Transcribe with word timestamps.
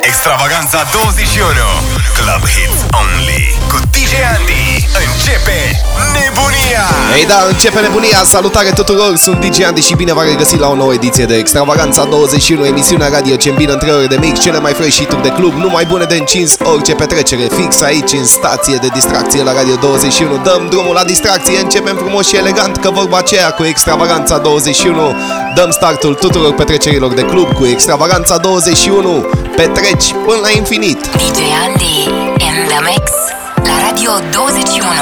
Extravaganța 0.00 0.82
21 0.92 1.91
Club 2.18 2.42
Hits 2.54 2.80
Only. 3.00 3.44
Cu 3.70 3.78
DJ 3.90 4.12
Andy 4.36 4.64
Începe 5.02 5.58
nebunia. 6.16 6.84
Ei 7.18 7.26
da, 7.26 7.38
începe 7.48 7.80
nebunia. 7.80 8.20
Salutare 8.24 8.70
tuturor, 8.70 9.16
sunt 9.16 9.44
DJ 9.44 9.64
Andy 9.64 9.80
și 9.80 9.94
bine 9.94 10.12
v-am 10.12 10.24
regăsit 10.24 10.60
la 10.60 10.68
o 10.68 10.74
nouă 10.74 10.92
ediție 10.92 11.24
de 11.24 11.34
Extravaganța 11.34 12.04
21 12.04 12.64
Emisiunea 12.64 13.08
radio 13.08 13.36
ce 13.36 13.48
îmbină 13.48 13.72
între 13.72 13.90
ore 13.90 14.06
de 14.06 14.16
mix 14.20 14.40
Cele 14.40 14.58
mai 14.58 14.72
fresh 14.72 14.96
hituri 14.96 15.22
de 15.22 15.28
club 15.28 15.52
Numai 15.52 15.84
bune 15.84 16.04
de 16.04 16.16
încins 16.16 16.56
orice 16.62 16.94
petrecere. 16.94 17.48
Fix 17.56 17.80
aici 17.80 18.12
în 18.12 18.24
stație 18.24 18.76
de 18.76 18.88
distracție 18.94 19.42
la 19.42 19.52
Radio 19.52 19.74
21 19.74 20.40
Dăm 20.44 20.66
drumul 20.70 20.94
la 20.94 21.04
distracție 21.04 21.60
Începem 21.60 21.96
frumos 21.96 22.26
și 22.28 22.36
elegant 22.36 22.76
Că 22.76 22.90
vorba 22.90 23.18
aceea 23.18 23.50
cu 23.50 23.64
Extravaganța 23.64 24.38
21 24.38 25.16
Dăm 25.54 25.70
startul 25.70 26.14
tuturor 26.14 26.54
petrecerilor 26.54 27.12
de 27.14 27.22
club 27.22 27.52
Cu 27.52 27.66
Extravaganța 27.66 28.36
21 28.36 29.26
Petreci 29.56 30.12
până 30.26 30.38
la 30.42 30.50
infinit. 30.50 31.00
DJ 31.00 31.40
Andy. 31.66 32.02
in 32.04 32.11
the 32.72 32.80
mix 32.80 33.12
la 33.66 33.76
Radio 33.80 34.18
21. 34.30 34.96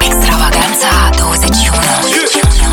Extravaganza 0.00 1.10
21. 1.18 1.80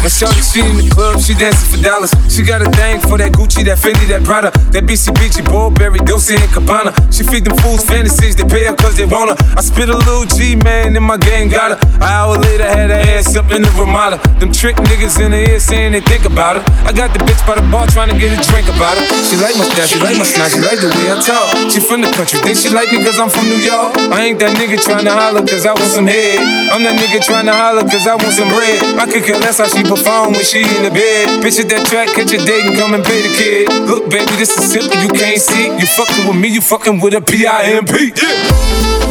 My 0.01 0.09
shorty, 0.09 0.41
she 0.41 0.61
in 0.61 0.77
the 0.77 0.89
club, 0.89 1.12
she 1.23 1.33
dancing 1.33 1.71
for 1.71 1.79
dollars. 1.79 2.11
She 2.27 2.43
got 2.43 2.59
a 2.59 2.67
thing 2.75 2.99
for 2.99 3.15
that 3.15 3.31
Gucci, 3.31 3.63
that 3.63 3.79
Fendi, 3.79 4.03
that 4.11 4.27
Prada, 4.27 4.51
that 4.75 4.83
BCBG, 4.83 5.47
Burberry, 5.47 6.03
Dolce 6.03 6.35
and 6.35 6.51
Gabbana. 6.51 6.91
She 7.15 7.23
feed 7.23 7.47
them 7.47 7.55
fools 7.63 7.87
fantasies, 7.87 8.35
they 8.35 8.43
pay 8.43 8.67
her 8.67 8.75
cause 8.75 8.99
they 8.99 9.07
want 9.07 9.31
her. 9.31 9.37
I 9.55 9.63
spit 9.63 9.87
a 9.87 9.95
little 9.95 10.27
G, 10.27 10.59
man, 10.59 10.91
and 10.99 11.05
my 11.05 11.15
gang 11.15 11.47
got 11.47 11.71
her. 11.71 11.79
An 11.95 12.03
hour 12.03 12.35
later, 12.35 12.67
had 12.67 12.91
her 12.91 12.99
ass 13.15 13.31
up 13.39 13.55
in 13.55 13.63
the 13.63 13.71
Ramada. 13.79 14.19
Them 14.43 14.51
trick 14.51 14.75
niggas 14.83 15.15
in 15.23 15.31
the 15.31 15.47
ear 15.47 15.63
saying 15.63 15.95
they 15.95 16.03
think 16.03 16.27
about 16.27 16.59
her. 16.59 16.63
I 16.83 16.91
got 16.91 17.15
the 17.15 17.23
bitch 17.23 17.39
by 17.47 17.55
the 17.55 17.63
bar 17.71 17.87
trying 17.87 18.11
to 18.11 18.17
get 18.19 18.35
a 18.35 18.39
drink 18.43 18.67
about 18.67 18.99
her. 18.99 19.05
She 19.23 19.39
like 19.39 19.55
my 19.55 19.63
style, 19.71 19.87
she 19.87 19.99
like 20.03 20.19
my 20.19 20.27
snap, 20.27 20.51
she 20.51 20.59
like 20.59 20.83
the 20.83 20.91
way 20.91 21.07
I 21.07 21.15
talk. 21.23 21.55
She 21.71 21.79
from 21.79 22.03
the 22.03 22.11
country, 22.11 22.43
think 22.43 22.59
she 22.59 22.67
like 22.67 22.91
me 22.91 22.99
cause 22.99 23.15
I'm 23.15 23.31
from 23.31 23.47
New 23.47 23.63
York. 23.63 23.95
I 24.11 24.27
ain't 24.27 24.43
that 24.43 24.59
nigga 24.59 24.75
trying 24.83 25.07
to 25.07 25.15
holler 25.15 25.39
cause 25.47 25.63
I 25.63 25.71
want 25.71 25.87
some 25.87 26.07
head. 26.07 26.43
I'm 26.67 26.83
that 26.83 26.99
nigga 26.99 27.23
trying 27.23 27.47
to 27.47 27.55
holler 27.55 27.87
cause 27.87 28.03
I 28.03 28.19
want 28.19 28.35
some 28.35 28.51
bread. 28.51 28.99
I 28.99 29.07
could 29.07 29.23
care 29.23 29.39
less 29.39 29.63
how 29.63 29.71
she 29.71 29.87
perform 29.87 30.35
when 30.35 30.43
she 30.43 30.67
in 30.67 30.83
the 30.83 30.91
bed. 30.91 31.12
Bitch 31.43 31.59
at 31.59 31.69
that 31.69 31.85
track, 31.87 32.09
catch 32.09 32.33
a 32.33 32.37
date 32.37 32.65
and 32.65 32.75
come 32.75 32.93
and 32.93 33.03
pay 33.03 33.21
the 33.21 33.29
kid. 33.37 33.69
Look, 33.87 34.09
baby, 34.09 34.31
this 34.37 34.57
is 34.57 34.71
simple, 34.71 34.99
you 35.01 35.09
can't 35.09 35.39
see. 35.39 35.65
You 35.67 35.85
fucking 35.85 36.27
with 36.27 36.37
me, 36.37 36.47
you 36.49 36.61
fucking 36.61 36.99
with 36.99 37.13
a 37.13 37.21
P-I-M-P. 37.21 38.13
Yeah. 38.15 39.02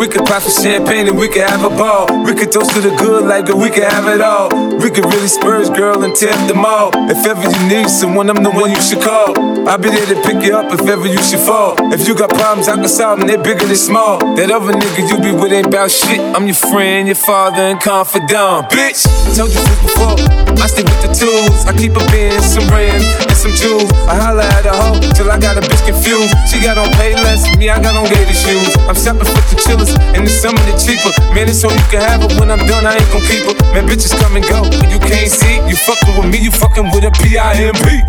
We 0.00 0.08
could 0.08 0.24
pop 0.24 0.40
some 0.40 0.64
champagne 0.64 1.06
and 1.08 1.18
we 1.18 1.28
could 1.28 1.42
have 1.42 1.62
a 1.62 1.68
ball. 1.68 2.06
We 2.24 2.32
could 2.32 2.50
toast 2.50 2.72
to 2.72 2.80
the 2.80 2.96
good 2.96 3.26
like 3.26 3.48
we 3.48 3.68
could 3.68 3.84
have 3.84 4.06
it 4.06 4.22
all. 4.22 4.69
We 4.80 4.88
could 4.90 5.04
really 5.04 5.28
spurge, 5.28 5.68
girl, 5.76 6.02
and 6.04 6.16
tear 6.16 6.32
up 6.32 6.48
the 6.48 6.54
mall. 6.54 6.90
If 7.10 7.26
ever 7.26 7.42
you 7.42 7.68
need 7.68 7.90
someone, 7.90 8.30
I'm 8.30 8.42
the 8.42 8.50
one 8.50 8.70
you 8.70 8.80
should 8.80 9.02
call. 9.02 9.36
I'll 9.68 9.76
be 9.76 9.90
there 9.90 10.06
to 10.06 10.16
pick 10.22 10.42
you 10.42 10.56
up 10.56 10.72
if 10.72 10.80
ever 10.88 11.06
you 11.06 11.20
should 11.22 11.40
fall. 11.40 11.76
If 11.92 12.08
you 12.08 12.14
got 12.14 12.30
problems, 12.30 12.66
I 12.66 12.76
can 12.76 12.88
solve 12.88 13.18
them, 13.18 13.28
they're 13.28 13.42
bigger 13.42 13.66
than 13.66 13.76
small. 13.76 14.18
That 14.36 14.50
other 14.50 14.72
nigga 14.72 15.04
you 15.04 15.20
be 15.20 15.36
with 15.36 15.52
ain't 15.52 15.66
about 15.66 15.90
shit. 15.90 16.18
I'm 16.18 16.46
your 16.46 16.56
friend, 16.56 17.08
your 17.08 17.14
father, 17.14 17.60
and 17.60 17.78
confidant. 17.78 18.72
Bitch, 18.72 19.04
I 19.04 19.36
told 19.36 19.52
you 19.52 19.60
this 19.60 19.80
before. 19.84 20.16
I 20.60 20.66
stick 20.68 20.88
with 20.88 21.02
the 21.04 21.12
tools. 21.12 21.68
I 21.68 21.76
keep 21.76 21.92
a 21.96 22.04
bin, 22.08 22.36
some 22.40 22.64
rims, 22.72 23.04
and 23.20 23.36
some 23.36 23.52
jewels. 23.52 23.92
I 24.08 24.16
holla 24.16 24.44
at 24.44 24.64
a 24.64 24.72
hoe 24.72 25.00
till 25.12 25.28
I 25.28 25.36
got 25.36 25.56
a 25.56 25.62
bitch 25.64 25.84
confused. 25.84 26.32
She 26.48 26.60
got 26.60 26.80
on 26.80 26.88
pay 26.96 27.12
less, 27.20 27.44
me, 27.56 27.68
I 27.68 27.80
got 27.80 27.96
on 27.96 28.08
gator 28.08 28.32
shoes. 28.32 28.72
I'm 28.88 28.96
shopping 28.96 29.28
for 29.28 29.44
the 29.44 29.56
chillers, 29.60 29.92
and 30.16 30.24
the 30.24 30.32
summer 30.32 30.60
the 30.64 30.72
cheaper. 30.80 31.12
Man, 31.36 31.48
it's 31.48 31.60
so 31.60 31.68
you 31.68 31.84
can 31.92 32.00
have 32.00 32.24
it 32.24 32.32
when 32.40 32.48
I'm 32.48 32.64
done, 32.64 32.88
I 32.88 32.96
ain't 32.96 33.08
gon' 33.12 33.24
keep 33.28 33.44
her. 33.44 33.56
Man, 33.72 33.84
bitches 33.88 34.12
come 34.20 34.36
and 34.36 34.44
go, 34.48 34.68
you 34.90 34.98
can't 34.98 35.30
see. 35.30 35.56
You 35.68 35.76
fucking 35.76 36.16
with 36.16 36.26
me, 36.30 36.38
you 36.38 36.50
fucking 36.50 36.90
with 36.92 37.04
a 37.04 37.10
P-I-M-P. 37.10 38.02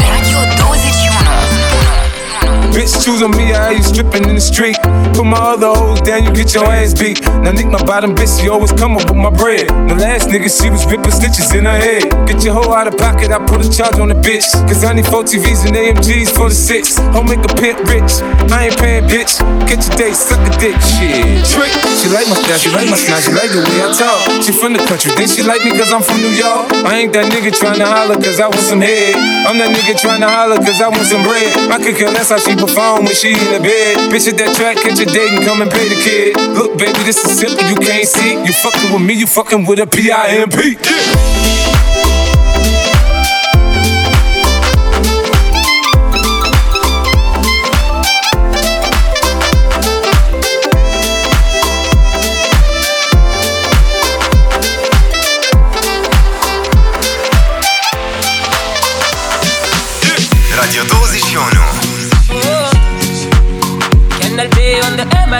Radio 0.00 0.40
21. 0.56 2.72
Bitch, 2.72 3.04
choose 3.04 3.22
on 3.22 3.30
me, 3.32 3.52
I 3.54 3.72
ain't 3.72 3.84
stripping 3.84 4.28
in 4.28 4.34
the 4.34 4.40
street. 4.40 4.76
Put 5.18 5.26
my 5.26 5.58
other 5.58 5.74
hoes 5.74 6.00
down, 6.02 6.22
you 6.22 6.30
get 6.30 6.54
your 6.54 6.62
ass 6.70 6.94
beat. 6.94 7.18
Now, 7.42 7.50
Nick, 7.50 7.66
my 7.66 7.82
bottom 7.82 8.14
bitch, 8.14 8.38
she 8.38 8.46
always 8.48 8.70
come 8.70 8.94
up 8.94 9.10
with 9.10 9.18
my 9.18 9.34
bread. 9.34 9.66
The 9.66 9.98
last 9.98 10.30
nigga, 10.30 10.46
she 10.46 10.70
was 10.70 10.86
ripping 10.86 11.10
stitches 11.10 11.50
in 11.58 11.66
her 11.66 11.74
head. 11.74 12.06
Get 12.30 12.46
your 12.46 12.54
hoe 12.54 12.70
out 12.70 12.86
of 12.86 12.94
pocket, 12.94 13.34
I 13.34 13.42
put 13.42 13.58
a 13.58 13.66
charge 13.66 13.98
on 13.98 14.14
the 14.14 14.14
bitch. 14.14 14.46
Cause 14.70 14.86
I 14.86 14.94
need 14.94 15.10
four 15.10 15.26
TVs 15.26 15.66
and 15.66 15.74
AMGs 15.74 16.30
for 16.30 16.46
the 16.46 16.54
six. 16.54 17.02
Home 17.18 17.26
make 17.26 17.42
a 17.42 17.50
pimp 17.50 17.82
rich. 17.90 18.22
I 18.54 18.70
ain't 18.70 18.78
paying, 18.78 19.10
bitch. 19.10 19.42
Get 19.66 19.82
your 19.82 19.96
day, 19.98 20.14
suck 20.14 20.38
a 20.38 20.54
dick, 20.62 20.78
shit. 20.86 21.42
Trick. 21.50 21.74
She 21.98 22.14
like 22.14 22.30
my 22.30 22.38
style, 22.38 22.62
she 22.62 22.70
like 22.70 22.86
my 22.86 22.94
snap, 22.94 23.18
she 23.18 23.34
like 23.34 23.50
the 23.50 23.58
way 23.58 23.82
I 23.82 23.90
talk. 23.90 24.22
She 24.46 24.54
from 24.54 24.78
the 24.78 24.82
country, 24.86 25.10
then 25.18 25.26
she 25.26 25.42
like 25.42 25.66
me 25.66 25.74
cause 25.74 25.90
I'm 25.90 25.98
from 25.98 26.22
New 26.22 26.30
York. 26.30 26.70
I 26.86 26.94
ain't 27.02 27.10
that 27.18 27.26
nigga 27.34 27.50
trying 27.50 27.82
to 27.82 27.90
holler 27.90 28.14
cause 28.22 28.38
I 28.38 28.46
want 28.46 28.62
some 28.62 28.86
head. 28.86 29.18
I'm 29.50 29.58
that 29.58 29.74
nigga 29.74 29.98
trying 29.98 30.22
to 30.22 30.30
holler 30.30 30.62
cause 30.62 30.78
I 30.78 30.86
want 30.86 31.10
some 31.10 31.26
bread. 31.26 31.50
I 31.74 31.82
could 31.82 31.98
care 31.98 32.14
less 32.14 32.30
how 32.30 32.38
she 32.38 32.54
perform 32.54 33.02
when 33.02 33.18
she 33.18 33.34
in 33.34 33.50
the 33.50 33.58
bed. 33.58 34.14
Bitch 34.14 34.30
at 34.30 34.38
that 34.38 34.54
track, 34.54 34.78
catch 34.78 35.07
date 35.12 35.32
and 35.32 35.44
come 35.44 35.62
and 35.62 35.70
pay 35.70 35.88
the 35.88 36.00
kid. 36.02 36.36
Look, 36.56 36.78
baby, 36.78 36.98
this 37.04 37.24
is 37.24 37.38
simple, 37.38 37.64
you 37.68 37.76
can't 37.76 38.06
see. 38.06 38.34
You 38.34 38.52
fucking 38.52 38.92
with 38.92 39.02
me, 39.02 39.14
you 39.14 39.26
fucking 39.26 39.66
with 39.66 39.80
a 39.80 39.86
P-I-M-P. 39.86 40.78
Yeah. 40.82 41.37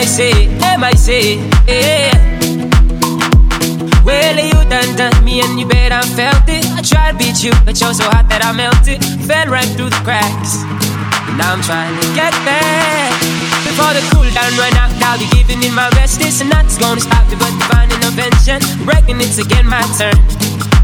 On 0.09 0.17
the 0.17 0.79
MIC, 0.79 0.79
MIC, 0.81 1.09
yeah. 1.67 2.29
Well, 4.05 4.37
you 4.41 4.53
done 4.71 4.97
done 4.97 5.25
me 5.25 5.41
and 5.41 5.61
you 5.61 5.67
bet 5.67 5.93
I 5.93 6.03
felt 6.03 6.49
it. 6.49 6.65
I 6.73 6.81
tried 6.83 7.13
to 7.13 7.19
beat 7.19 7.45
you, 7.45 7.53
but 7.65 7.81
you're 7.81 7.93
so 7.93 8.05
hot 8.09 8.29
that 8.29 8.41
I 8.45 8.53
melted. 8.53 9.05
Fell 9.29 9.47
right 9.49 9.69
through 9.77 9.91
the 9.91 10.01
cracks. 10.05 10.65
Now 11.37 11.53
I'm 11.53 11.63
trying 11.63 11.93
to 12.01 12.09
get 12.17 12.33
back. 12.49 13.13
Before 13.69 13.93
the 13.93 14.01
cool 14.15 14.25
down 14.33 14.57
run 14.57 14.73
out, 14.81 14.93
I'll 15.05 15.19
be 15.19 15.29
giving 15.37 15.63
in 15.63 15.75
my 15.75 15.91
best. 15.91 16.19
This 16.19 16.41
and 16.41 16.51
that's 16.51 16.79
gonna 16.79 17.01
stop 17.01 17.29
me, 17.29 17.37
but 17.37 17.53
divine 17.61 17.93
intervention. 17.93 18.65
Reckon 18.87 19.21
it's 19.21 19.39
again 19.39 19.67
my 19.67 19.85
turn 19.99 20.17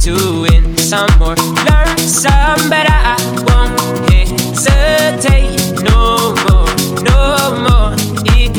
to 0.04 0.44
win 0.44 0.76
some 0.76 1.08
more. 1.18 1.36
Learn 1.64 1.96
some, 1.98 2.60
but 2.68 2.86
I 2.88 3.16
won't 3.48 3.80
hesitate 4.12 5.80
no 5.80 6.36
more, 6.44 6.68
no 7.00 7.20
more. 7.64 7.96
It 8.36 8.52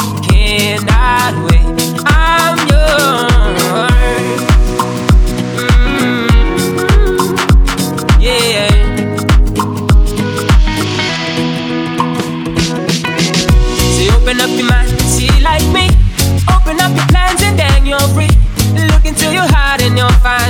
cannot 0.46 1.34
wait. 1.50 1.66
I'm 2.06 2.58
yours. 2.70 4.42
Mm, 5.58 6.30
yeah. 8.22 8.70
See, 13.96 14.10
open 14.12 14.40
up 14.40 14.50
your 14.52 14.70
mind, 14.70 14.90
see 15.02 15.34
like 15.42 15.66
me. 15.74 15.90
Open 16.54 16.80
up 16.80 16.94
your 16.96 17.08
plans 17.08 17.42
and 17.42 17.58
then 17.58 17.86
you're 17.88 18.08
free. 18.14 18.30
Look 18.92 19.06
into 19.06 19.34
your 19.34 19.48
heart 19.56 19.82
and 19.82 19.98
you'll 19.98 20.10
find 20.22 20.45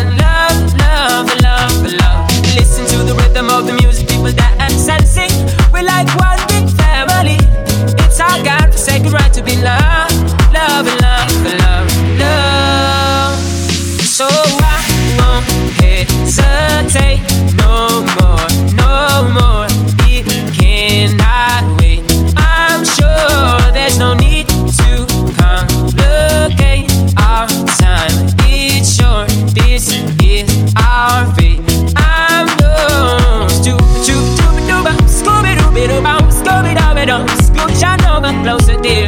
closer, 38.46 38.80
dear, 38.80 39.08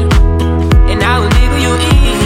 and 0.90 1.04
I 1.04 1.20
will 1.20 1.30
nibble 1.38 1.62
you 1.62 1.74
in. 1.76 2.18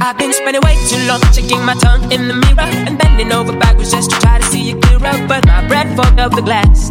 I've 0.00 0.16
been 0.16 0.32
spending 0.32 0.62
way 0.62 0.76
too 0.88 0.96
long 1.06 1.20
checking 1.34 1.62
my 1.62 1.74
tongue 1.74 2.10
in 2.10 2.26
the 2.26 2.34
mirror 2.34 2.68
and 2.86 2.98
bending 2.98 3.30
over 3.30 3.52
backwards 3.58 3.90
just 3.90 4.10
to 4.10 4.18
try 4.20 4.38
to 4.38 4.44
see 4.44 4.62
you 4.62 4.80
clearer, 4.80 5.26
but 5.28 5.44
my 5.44 5.68
breath 5.68 5.94
fogged 5.94 6.20
up 6.20 6.34
the 6.34 6.40
glass, 6.40 6.90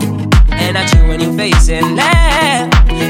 and 0.51 0.77
I 0.77 0.85
chew 0.85 1.11
on 1.11 1.19
your 1.19 1.33
face 1.33 1.69
and 1.69 1.95
laugh. 1.95 2.16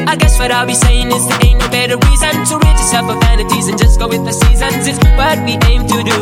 I 0.08 0.16
guess 0.16 0.40
what 0.40 0.52
I'll 0.52 0.66
be 0.66 0.74
saying 0.74 1.12
is 1.12 1.28
there 1.28 1.38
ain't 1.44 1.60
no 1.60 1.68
better 1.68 1.98
reason 2.08 2.32
to 2.32 2.56
rid 2.64 2.80
yourself 2.80 3.10
of 3.10 3.20
vanities 3.20 3.68
and 3.68 3.78
just 3.78 4.00
go 4.00 4.08
with 4.08 4.24
the 4.24 4.32
seasons. 4.32 4.88
It's 4.88 4.98
what 5.20 5.38
we 5.44 5.60
aim 5.68 5.86
to 5.86 6.00
do. 6.02 6.18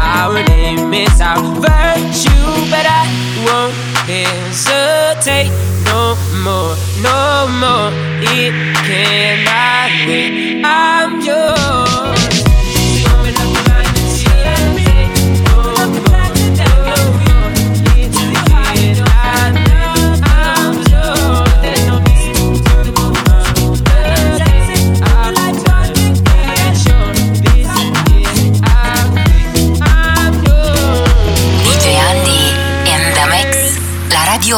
Our 0.00 0.42
name 0.48 0.94
is 0.94 1.20
our 1.20 1.36
virtue, 1.60 2.48
but 2.72 2.86
I 2.88 3.04
won't 3.44 3.76
hesitate 4.08 5.52
no 5.84 6.16
more, 6.40 6.72
no 7.04 7.52
more. 7.60 7.92
It 8.32 8.56
cannot 8.88 9.92
wait. 10.08 10.62
I'm 10.64 11.20
yours. 11.20 12.21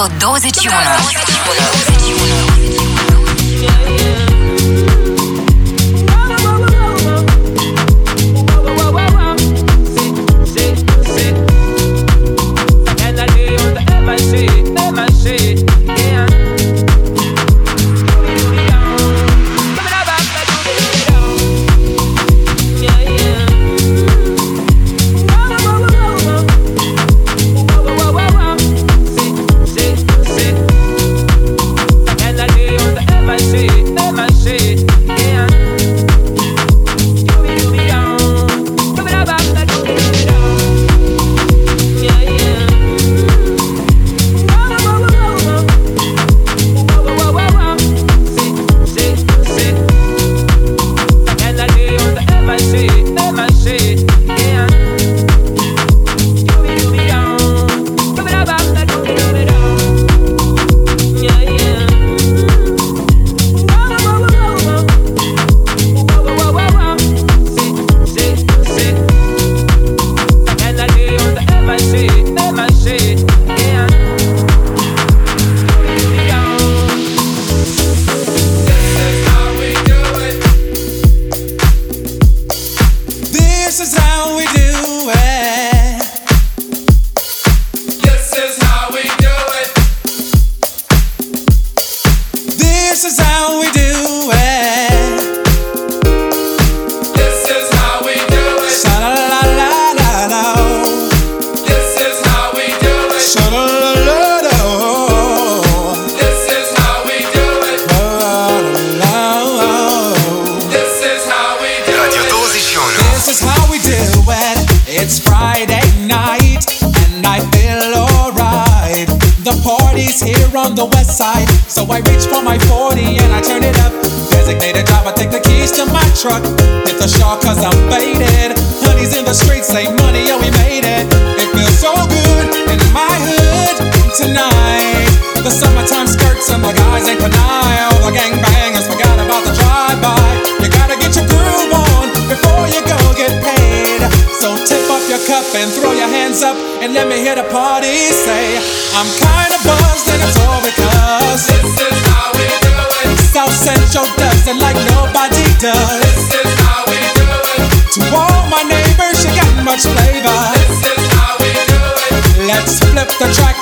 21. 0.08 0.70
21. 0.70 1.73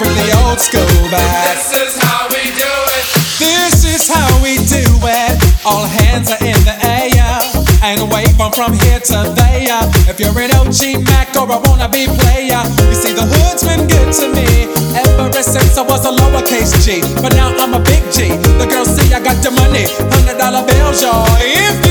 The 0.05 0.15
the 0.23 0.31
old 0.47 0.61
school 0.61 1.11
back. 1.11 1.55
This 1.55 1.73
is 1.73 1.95
how 2.03 2.29
we 2.29 2.43
do 2.55 2.73
it. 2.99 3.05
This 3.39 3.85
is 3.85 4.09
how 4.09 4.31
we 4.43 4.57
do 4.67 4.85
it. 5.03 5.35
All 5.65 5.87
hands 5.87 6.31
are 6.31 6.43
in 6.43 6.59
the 6.65 6.77
air. 6.83 7.39
And 7.83 8.11
wave 8.11 8.39
on 8.41 8.53
from 8.53 8.73
here 8.73 9.01
to 9.11 9.19
there. 9.35 9.83
If 10.07 10.21
you're 10.21 10.39
an 10.39 10.55
OG 10.55 11.03
Mac 11.11 11.35
or 11.35 11.51
a 11.51 11.59
wannabe 11.59 12.07
player, 12.23 12.63
you 12.87 12.95
see 12.95 13.13
the 13.13 13.27
hood's 13.27 13.63
been 13.67 13.87
good 13.91 14.13
to 14.23 14.31
me 14.31 14.71
ever 14.95 15.43
since 15.43 15.77
I 15.77 15.83
was 15.83 16.07
a 16.07 16.13
lowercase 16.15 16.79
G. 16.85 17.03
But 17.21 17.35
now 17.35 17.51
I'm 17.59 17.75
a 17.75 17.81
big 17.81 18.03
G. 18.13 18.31
The 18.59 18.67
girls 18.71 18.95
see 18.95 19.13
I 19.13 19.19
got 19.19 19.43
the 19.43 19.51
money, 19.51 19.87
hundred 20.15 20.39
dollar 20.39 20.63
bills, 20.67 21.03
y'all. 21.03 21.27
If 21.43 21.82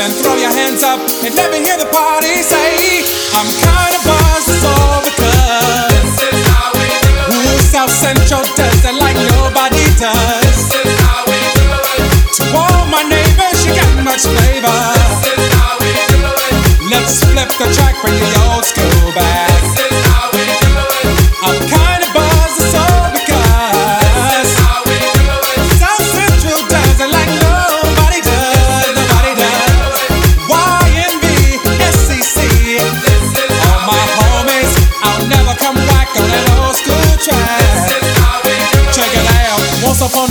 and 0.00 0.14
throw 0.14 0.36
your 0.36 0.50
hands 0.50 0.82
up 0.82 0.98
and 1.24 1.34
let 1.36 1.52
me 1.52 1.60
hear 1.60 1.76
the 1.76 1.84
party 1.92 2.40
say, 2.40 3.04
I'm 3.36 3.44
kinda 3.44 4.00
buzzed, 4.00 4.48
it's 4.48 4.64
all 4.64 5.04
because 5.04 6.16
This 6.16 6.32
is 6.32 6.40
how 6.48 6.72
we 6.72 6.88
do 7.04 7.12
it. 7.20 7.36
Ooh, 7.36 7.60
South 7.68 7.92
Central 7.92 8.40
does 8.56 8.80
it 8.80 8.96
like 8.96 9.16
nobody 9.36 9.84
does. 10.00 10.56
This 10.72 10.88
is 10.88 10.96
how 11.04 11.20
we 11.28 11.36
do 11.52 11.68
it. 11.68 12.00
To 12.40 12.42
all 12.56 12.88
my 12.88 13.04
neighbors, 13.04 13.58
you 13.66 13.76
got 13.76 13.92
much 14.00 14.24
flavor. 14.24 14.80
This 15.20 15.36
is 15.36 15.52
how 15.60 15.76
we 15.84 15.92
do 16.08 16.20
it. 16.24 16.54
Let's 16.88 17.20
flip 17.20 17.50
the 17.60 17.68
track, 17.76 17.94
bring 18.00 18.16
the 18.16 18.30
old 18.48 18.64
school 18.64 19.12
back. 19.12 19.49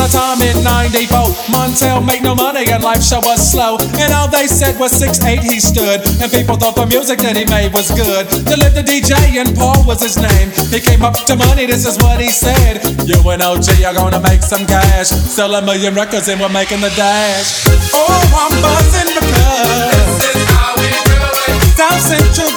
Time 0.10 0.42
in 0.42 0.63
94, 0.63 1.54
Montell 1.54 2.01
made 2.01 2.24
no 2.24 2.34
money 2.34 2.66
and 2.72 2.82
life 2.82 3.04
show 3.04 3.20
was 3.22 3.38
slow. 3.39 3.78
And 4.01 4.12
all 4.12 4.28
they 4.28 4.48
said 4.48 4.80
was 4.80 4.92
6'8 4.98 5.46
he 5.46 5.60
stood. 5.60 6.01
And 6.18 6.32
people 6.32 6.58
thought 6.58 6.74
the 6.74 6.88
music 6.88 7.20
that 7.20 7.38
he 7.38 7.46
made 7.46 7.70
was 7.74 7.94
good. 7.94 8.25
They 8.25 8.58
lived 8.58 8.74
the 8.74 8.82
DJ 8.82 9.13
and 9.38 9.54
Paul 9.54 9.86
was 9.86 10.01
his 10.01 10.18
name. 10.18 10.50
He 10.74 10.82
came 10.82 11.06
up 11.06 11.13
to 11.30 11.36
money, 11.38 11.68
this 11.68 11.86
is 11.86 11.96
what 12.01 12.20
he 12.20 12.30
said. 12.34 12.82
You 13.06 13.22
and 13.30 13.46
OG 13.46 13.86
are 13.86 13.94
gonna 13.94 14.20
make 14.25 14.42
some 14.42 14.66
cash. 14.66 15.13
Sell 15.13 15.54
a 15.54 15.62
million 15.62 15.94
records 15.94 16.28
and 16.28 16.42
we're 16.42 16.50
making 16.50 16.82
the 16.82 16.89
dash. 16.98 17.70
Oh, 17.94 18.10
I'm 18.34 18.54
buzzing 18.66 19.13
because 19.13 20.10
this 20.25 20.36
is 20.42 20.50
how 20.58 20.74
we 20.74 20.89
do 21.06 21.22
it. 21.22 21.78
South 21.78 22.01
Central 22.01 22.49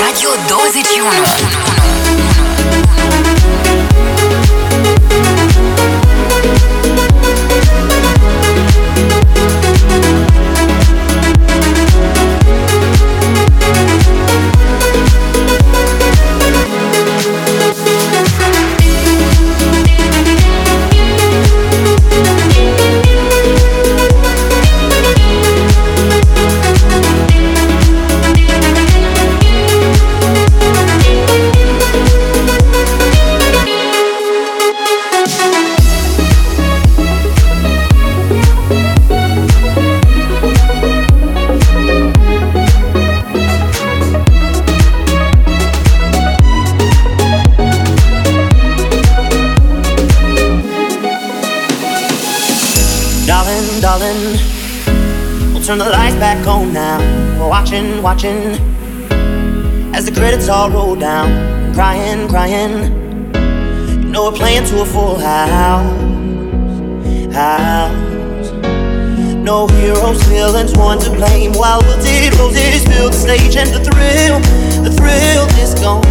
Radio 0.00 0.30
21 0.46 1.81
watching, 57.72 58.02
watching 58.02 58.36
as 59.94 60.04
the 60.04 60.12
credits 60.12 60.48
all 60.50 60.70
roll 60.70 60.94
down, 60.94 61.72
crying, 61.72 62.28
crying. 62.28 62.92
You 64.02 64.08
know 64.10 64.24
we're 64.30 64.36
playing 64.36 64.66
to 64.66 64.82
a 64.82 64.84
full 64.84 65.18
house, 65.18 65.86
house. 67.34 68.52
No 69.36 69.66
heroes, 69.68 70.22
villains, 70.24 70.76
one 70.76 70.98
to 70.98 71.10
blame. 71.10 71.54
While 71.54 71.80
wilted 71.84 72.38
roses 72.38 72.84
fill 72.84 73.08
the 73.08 73.16
stage, 73.16 73.56
and 73.56 73.70
the 73.70 73.80
thrill, 73.80 74.40
the 74.84 74.92
thrill 74.92 75.46
is 75.56 75.72
gone. 75.80 76.04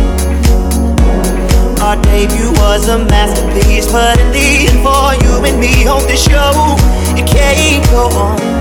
Our 1.80 2.02
debut 2.02 2.52
was 2.54 2.90
a 2.90 2.98
masterpiece, 3.06 3.92
but 3.92 4.20
in 4.20 4.32
the 4.32 4.68
end, 4.68 4.82
for 4.82 5.14
you 5.24 5.46
and 5.46 5.60
me 5.60 5.86
on 5.86 6.02
this 6.08 6.24
show, 6.26 6.76
it 7.16 7.28
can't 7.28 7.86
go 7.92 8.08
on. 8.18 8.61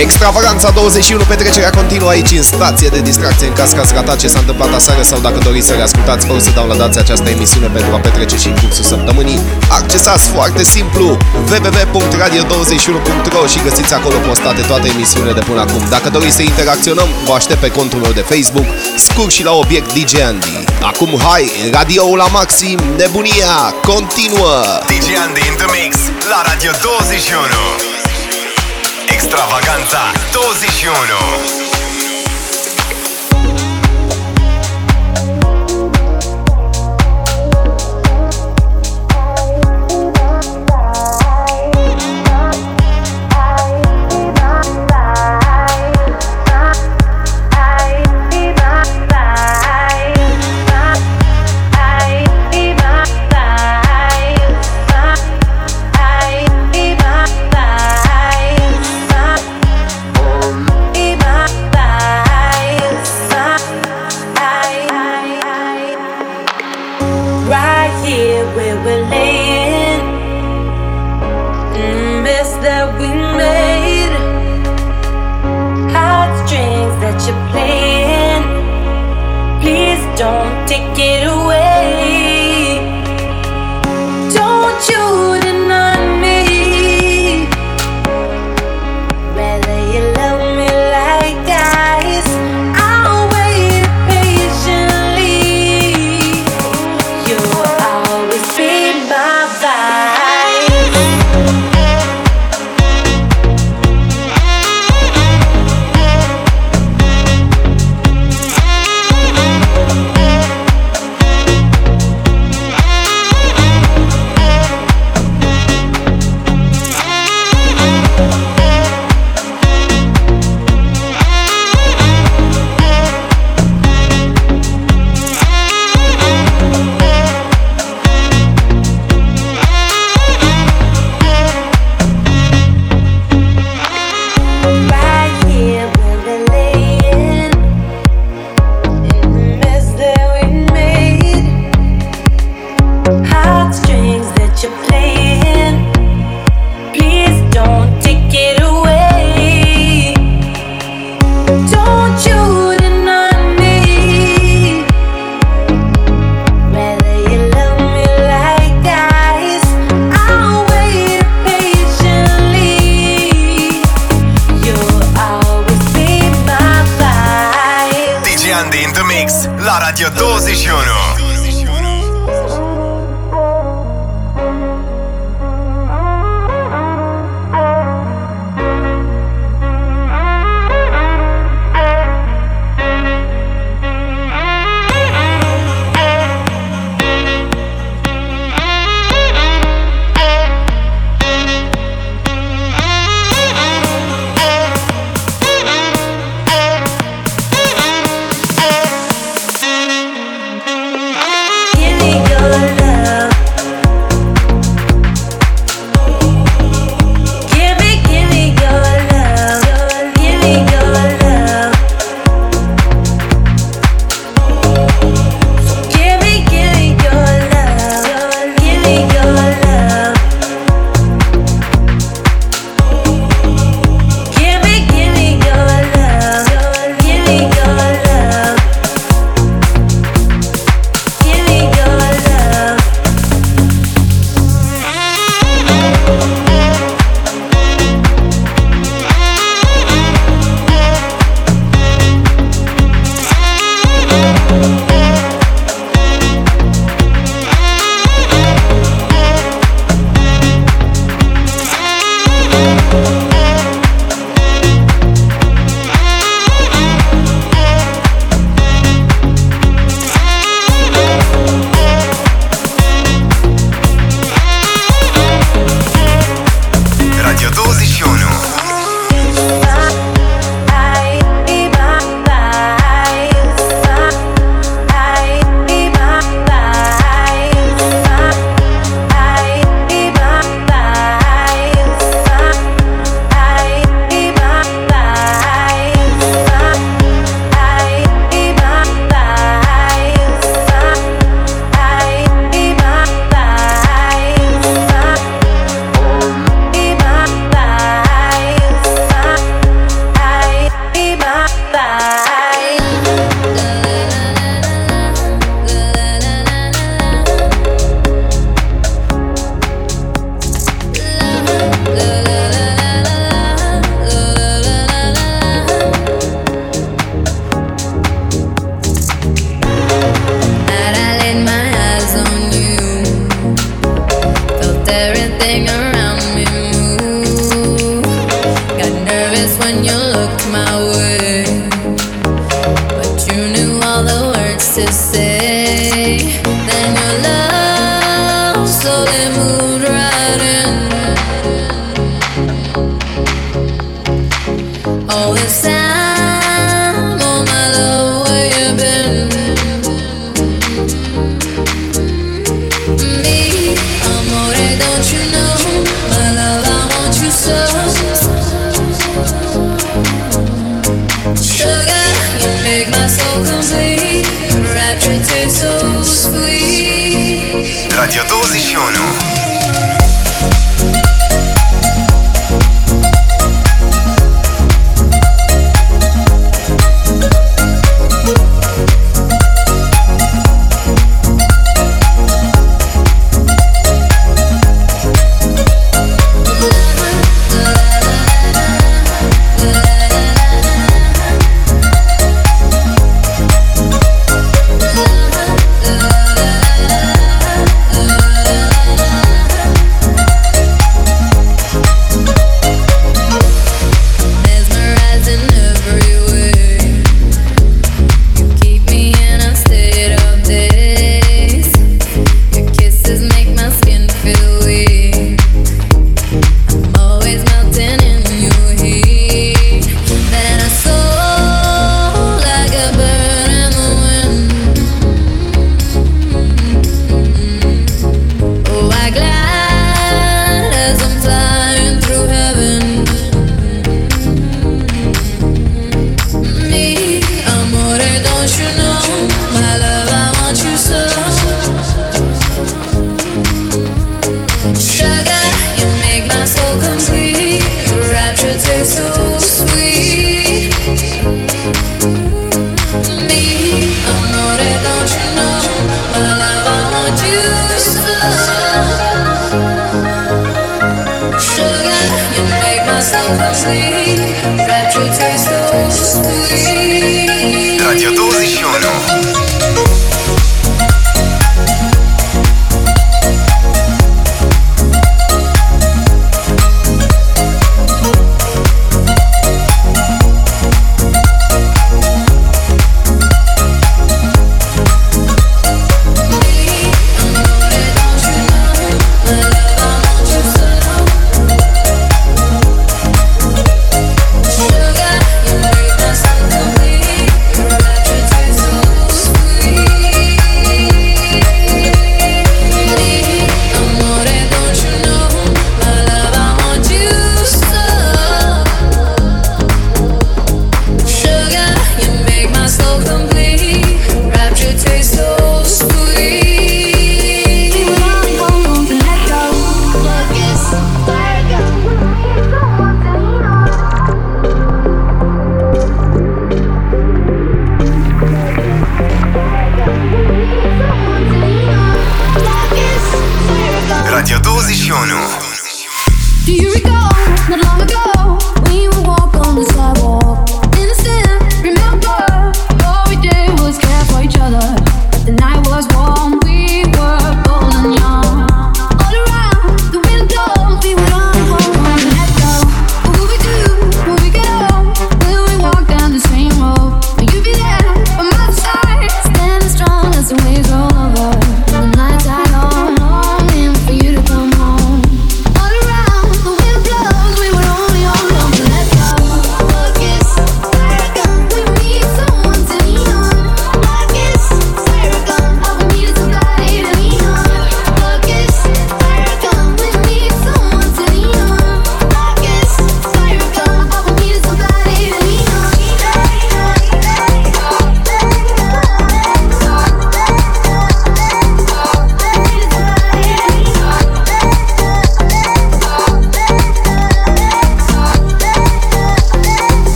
Extravaganța 0.00 0.70
21, 0.70 1.24
petrecerea 1.24 1.70
continuă 1.70 2.08
aici 2.08 2.30
în 2.30 2.42
stație 2.42 2.88
de 2.88 3.00
distracție 3.00 3.46
în 3.46 3.52
caz 3.52 3.70
că 3.72 3.80
ați 3.80 3.92
ratat 3.94 4.18
ce 4.18 4.28
s-a 4.28 4.38
întâmplat 4.38 4.74
aseară 4.74 5.02
sau 5.02 5.18
dacă 5.18 5.38
doriți 5.38 5.66
să 5.66 5.72
reascultați, 5.74 6.30
ori 6.30 6.42
să 6.42 6.50
downloadați 6.54 6.98
această 6.98 7.28
emisiune 7.28 7.66
pentru 7.66 7.94
a 7.94 7.98
petrece 7.98 8.36
și 8.36 8.46
în 8.46 8.56
cursul 8.62 8.84
săptămânii. 8.84 9.40
Accesați 9.68 10.28
foarte 10.28 10.62
simplu 10.62 11.16
www.radio21.ro 11.50 13.46
și 13.46 13.62
găsiți 13.62 13.94
acolo 13.94 14.16
postate 14.26 14.60
toate 14.60 14.88
emisiunile 14.88 15.32
de 15.32 15.40
până 15.40 15.60
acum. 15.60 15.82
Dacă 15.88 16.08
doriți 16.08 16.36
să 16.36 16.42
interacționăm, 16.42 17.08
vă 17.26 17.32
aștept 17.32 17.60
pe 17.60 17.70
contul 17.70 17.98
meu 17.98 18.12
de 18.12 18.24
Facebook, 18.32 18.66
scurt 18.96 19.30
și 19.30 19.44
la 19.44 19.52
obiect 19.52 19.92
DJ 19.92 20.14
Andy. 20.20 20.64
Acum 20.82 21.20
hai, 21.28 21.50
radio 21.72 22.16
la 22.16 22.26
maxim, 22.26 22.78
nebunia, 22.96 23.74
continuă! 23.82 24.56
DJ 24.86 25.08
Andy 25.26 25.42
in 25.50 25.56
the 25.62 25.68
mix 25.76 25.96
la 26.30 26.38
Radio 26.50 26.70
21 26.82 27.95
Extravaganza 29.26 30.12
21 30.30 31.65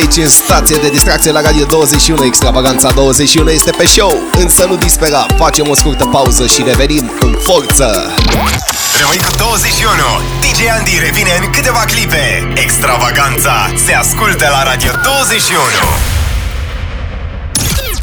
aici 0.00 0.16
în 0.16 0.28
stație 0.28 0.76
de 0.76 0.88
distracție 0.88 1.30
la 1.30 1.40
Radio 1.40 1.64
21 1.64 2.24
Extravaganța 2.24 2.90
21 2.90 3.50
este 3.50 3.70
pe 3.70 3.86
show. 3.86 4.22
Însă 4.32 4.64
nu 4.64 4.76
dispera, 4.76 5.26
facem 5.36 5.68
o 5.68 5.74
scurtă 5.74 6.04
pauză 6.06 6.46
și 6.46 6.62
revenim 6.62 7.12
în 7.20 7.36
forță. 7.42 7.86
Rămâi 9.00 9.18
cu 9.26 9.32
21 9.36 9.92
DJ 10.40 10.60
Andy 10.78 10.98
revine 11.06 11.32
în 11.40 11.50
câteva 11.50 11.84
clipe. 11.92 12.52
Extravaganța 12.54 13.72
se 13.84 13.94
ascultă 13.94 14.46
la 14.50 14.62
Radio 14.62 14.92
21 15.04 15.62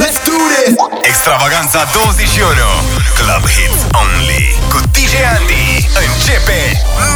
Let's 0.04 0.20
do 0.28 0.36
this! 0.54 0.76
Extravaganța 1.02 1.80
21 1.94 2.97
Club 3.20 3.44
Hits 3.56 3.82
Only 4.02 4.46
Cu 4.72 4.80
DJ 4.96 5.14
Andy 5.38 5.66
Începe 6.06 6.60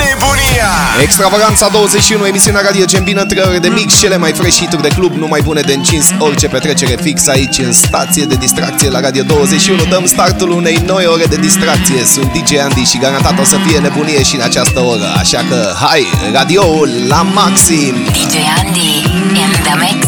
nebunia 0.02 0.72
Extravaganța 1.02 1.68
21, 1.68 2.26
emisiunea 2.26 2.62
radio 2.62 2.86
ce 2.86 2.98
îmbină 2.98 3.26
3 3.26 3.44
ore 3.48 3.60
de 3.60 3.68
mix, 3.68 4.00
cele 4.00 4.18
mai 4.18 4.32
fresh 4.32 4.58
hituri 4.58 4.82
de 4.82 4.88
club, 4.88 5.14
numai 5.14 5.42
bune 5.42 5.62
de 5.62 5.74
încins, 5.74 6.08
orice 6.20 6.48
petrecere 6.48 6.96
fix 7.02 7.28
aici 7.28 7.58
în 7.58 7.72
stație 7.72 8.24
de 8.24 8.36
distracție 8.36 8.90
la 8.90 9.00
Radio 9.00 9.24
21. 9.24 9.84
Dăm 9.84 10.06
startul 10.06 10.52
unei 10.52 10.84
noi 10.86 11.06
ore 11.06 11.24
de 11.24 11.36
distracție. 11.36 12.04
Sunt 12.06 12.32
DJ 12.34 12.58
Andy 12.58 12.84
și 12.84 12.98
garantat 12.98 13.40
o 13.40 13.44
să 13.44 13.58
fie 13.68 13.80
nebunie 13.80 14.24
și 14.24 14.36
în 14.36 14.42
această 14.42 14.80
oră. 14.80 15.14
Așa 15.18 15.46
că, 15.50 15.74
hai, 15.80 16.08
radio 16.34 16.64
la 17.08 17.22
maxim! 17.22 17.96
DJ 18.06 18.36
Andy 18.64 18.94
in 19.42 19.52
the 19.64 19.76
mix 19.84 20.06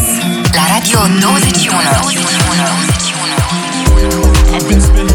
la 0.52 0.64
Radio 0.74 0.98
21. 1.20 1.76
21. 2.00 2.34
I've 4.54 4.68
been 4.68 4.80
spending 4.80 5.13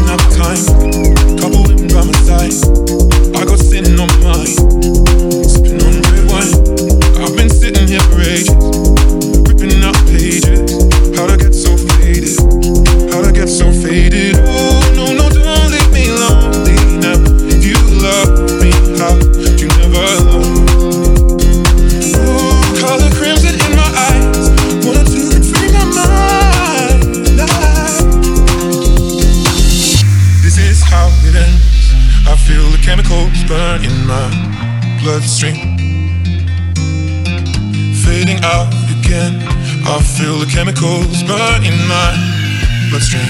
chemicals 40.80 41.22
burn 41.24 41.64
in 41.64 41.76
my 41.88 42.88
bloodstream. 42.90 43.22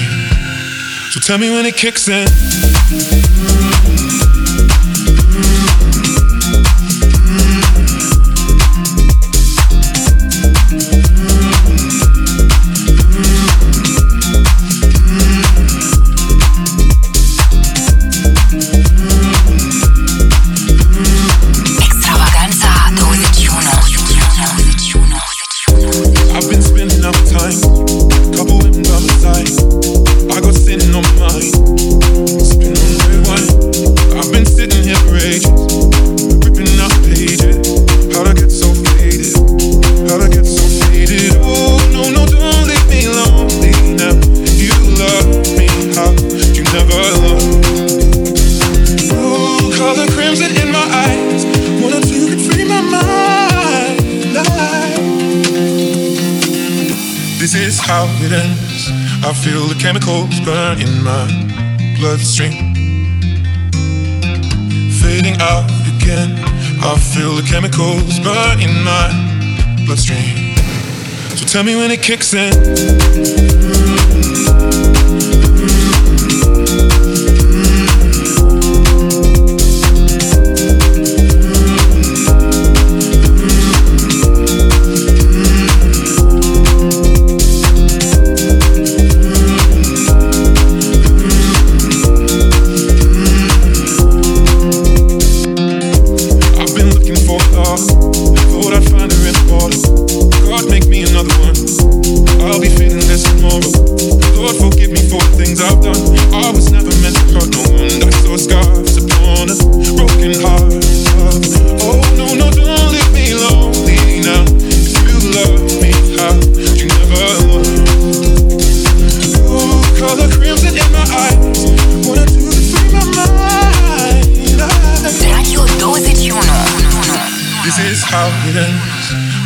So 1.11 1.19
tell 1.19 1.37
me 1.37 1.49
when 1.49 1.65
it 1.65 1.75
kicks 1.75 2.07
in. 2.07 3.30
Burn 60.45 60.81
in 60.81 61.03
my 61.03 61.25
bloodstream. 61.99 62.73
Fading 65.01 65.37
out 65.39 65.69
again. 65.95 66.37
I 66.83 66.97
feel 66.97 67.35
the 67.35 67.43
chemicals 67.47 68.19
burn 68.19 68.59
in 68.59 68.83
my 68.83 69.85
bloodstream. 69.85 70.55
So 71.37 71.45
tell 71.45 71.63
me 71.63 71.75
when 71.75 71.91
it 71.91 72.01
kicks 72.01 72.33
in. 72.33 72.51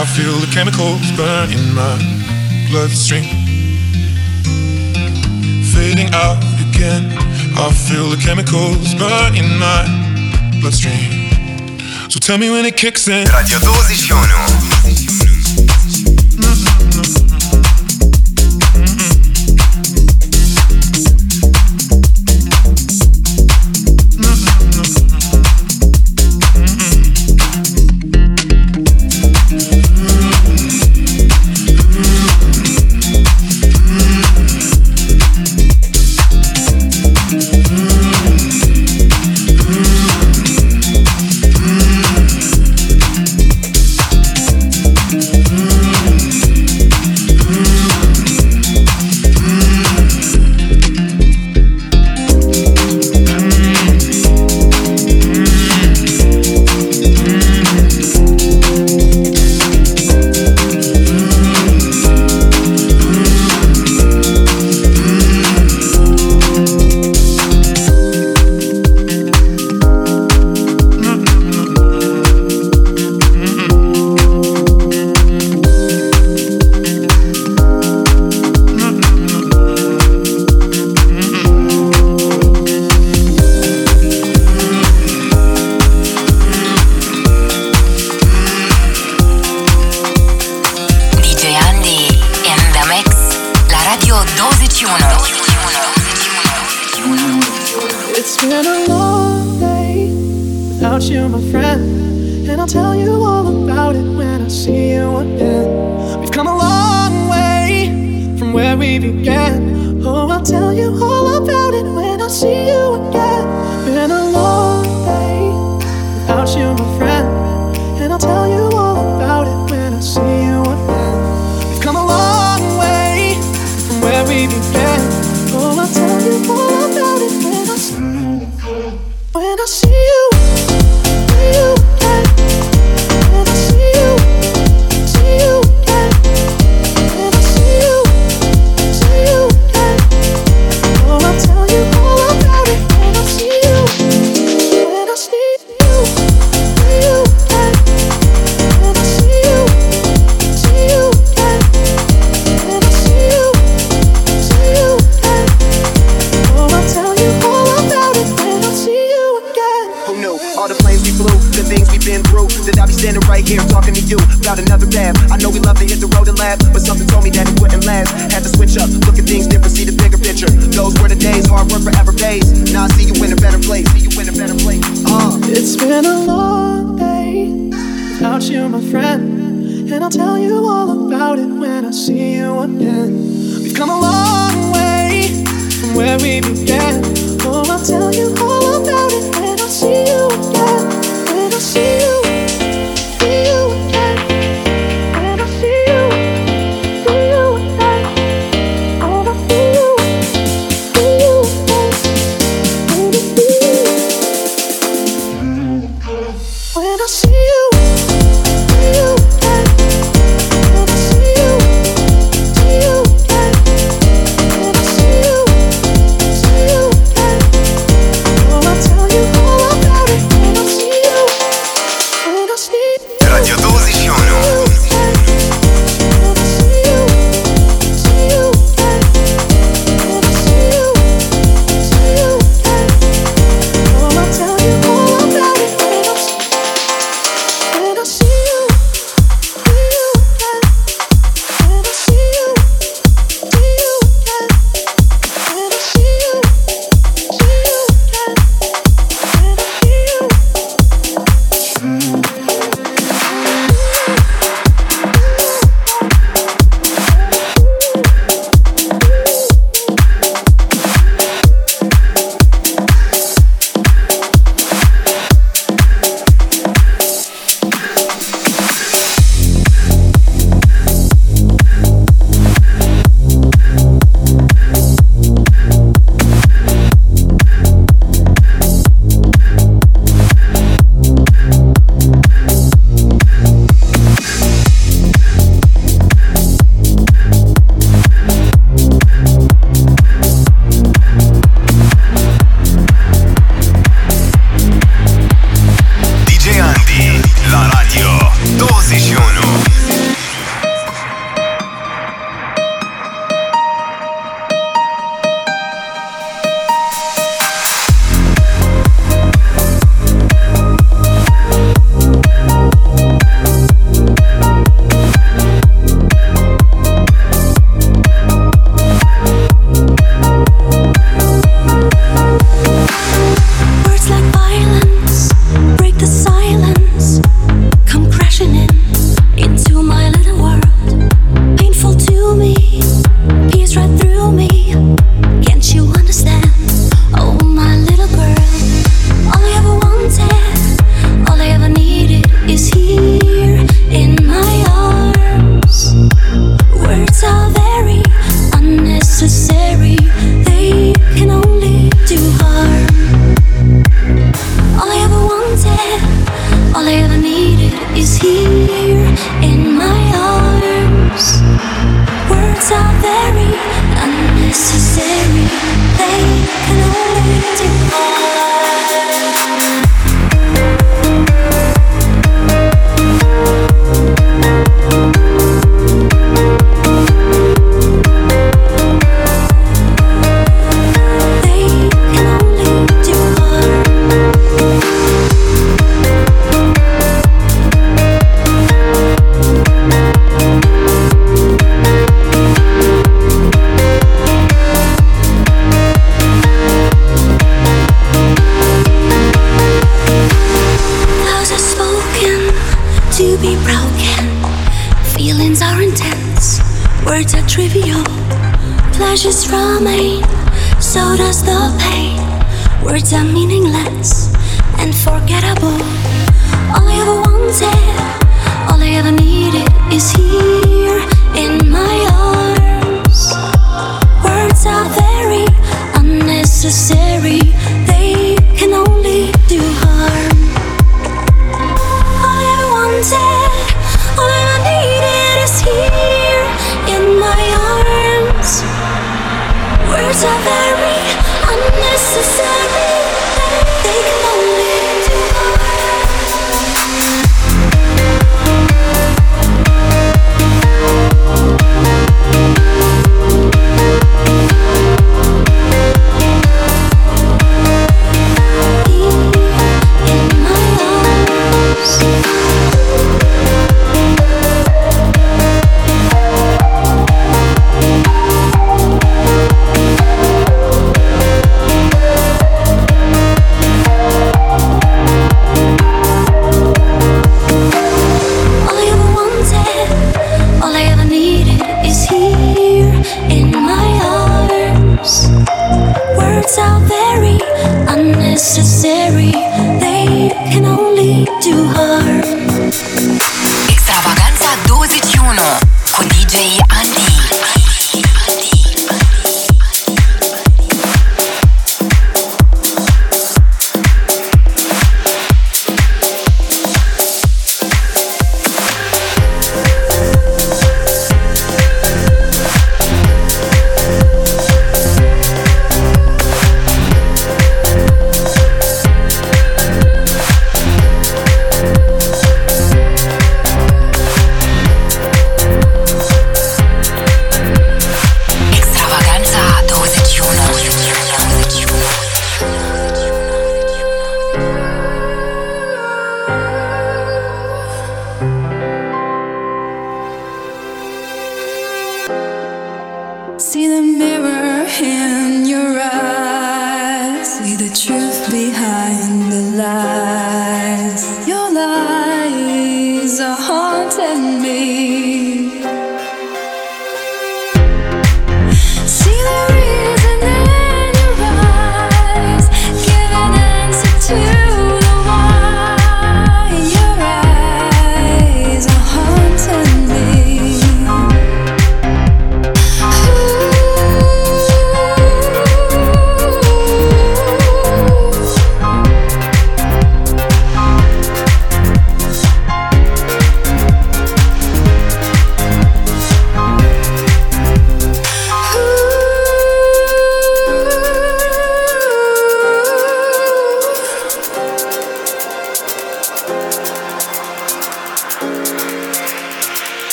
I 0.00 0.06
feel 0.06 0.32
the 0.38 0.50
chemicals 0.50 1.12
burn 1.12 1.52
in 1.52 1.74
my 1.74 1.94
bloodstream. 2.70 3.28
Fading 5.74 6.08
out 6.14 6.42
again. 6.72 7.12
I 7.58 7.70
feel 7.70 8.08
the 8.08 8.16
chemicals 8.16 8.94
burn 8.94 9.36
in 9.36 9.58
my 9.58 9.84
bloodstream. 10.62 11.28
So 12.08 12.18
tell 12.18 12.38
me 12.38 12.48
when 12.48 12.64
it 12.64 12.78
kicks 12.78 13.08
in. 13.08 13.28
Radio 13.28 13.58
21. 13.58 14.59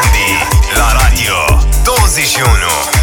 Andy, 0.00 0.38
la 0.76 0.92
radio 0.92 1.34
21. 1.82 2.97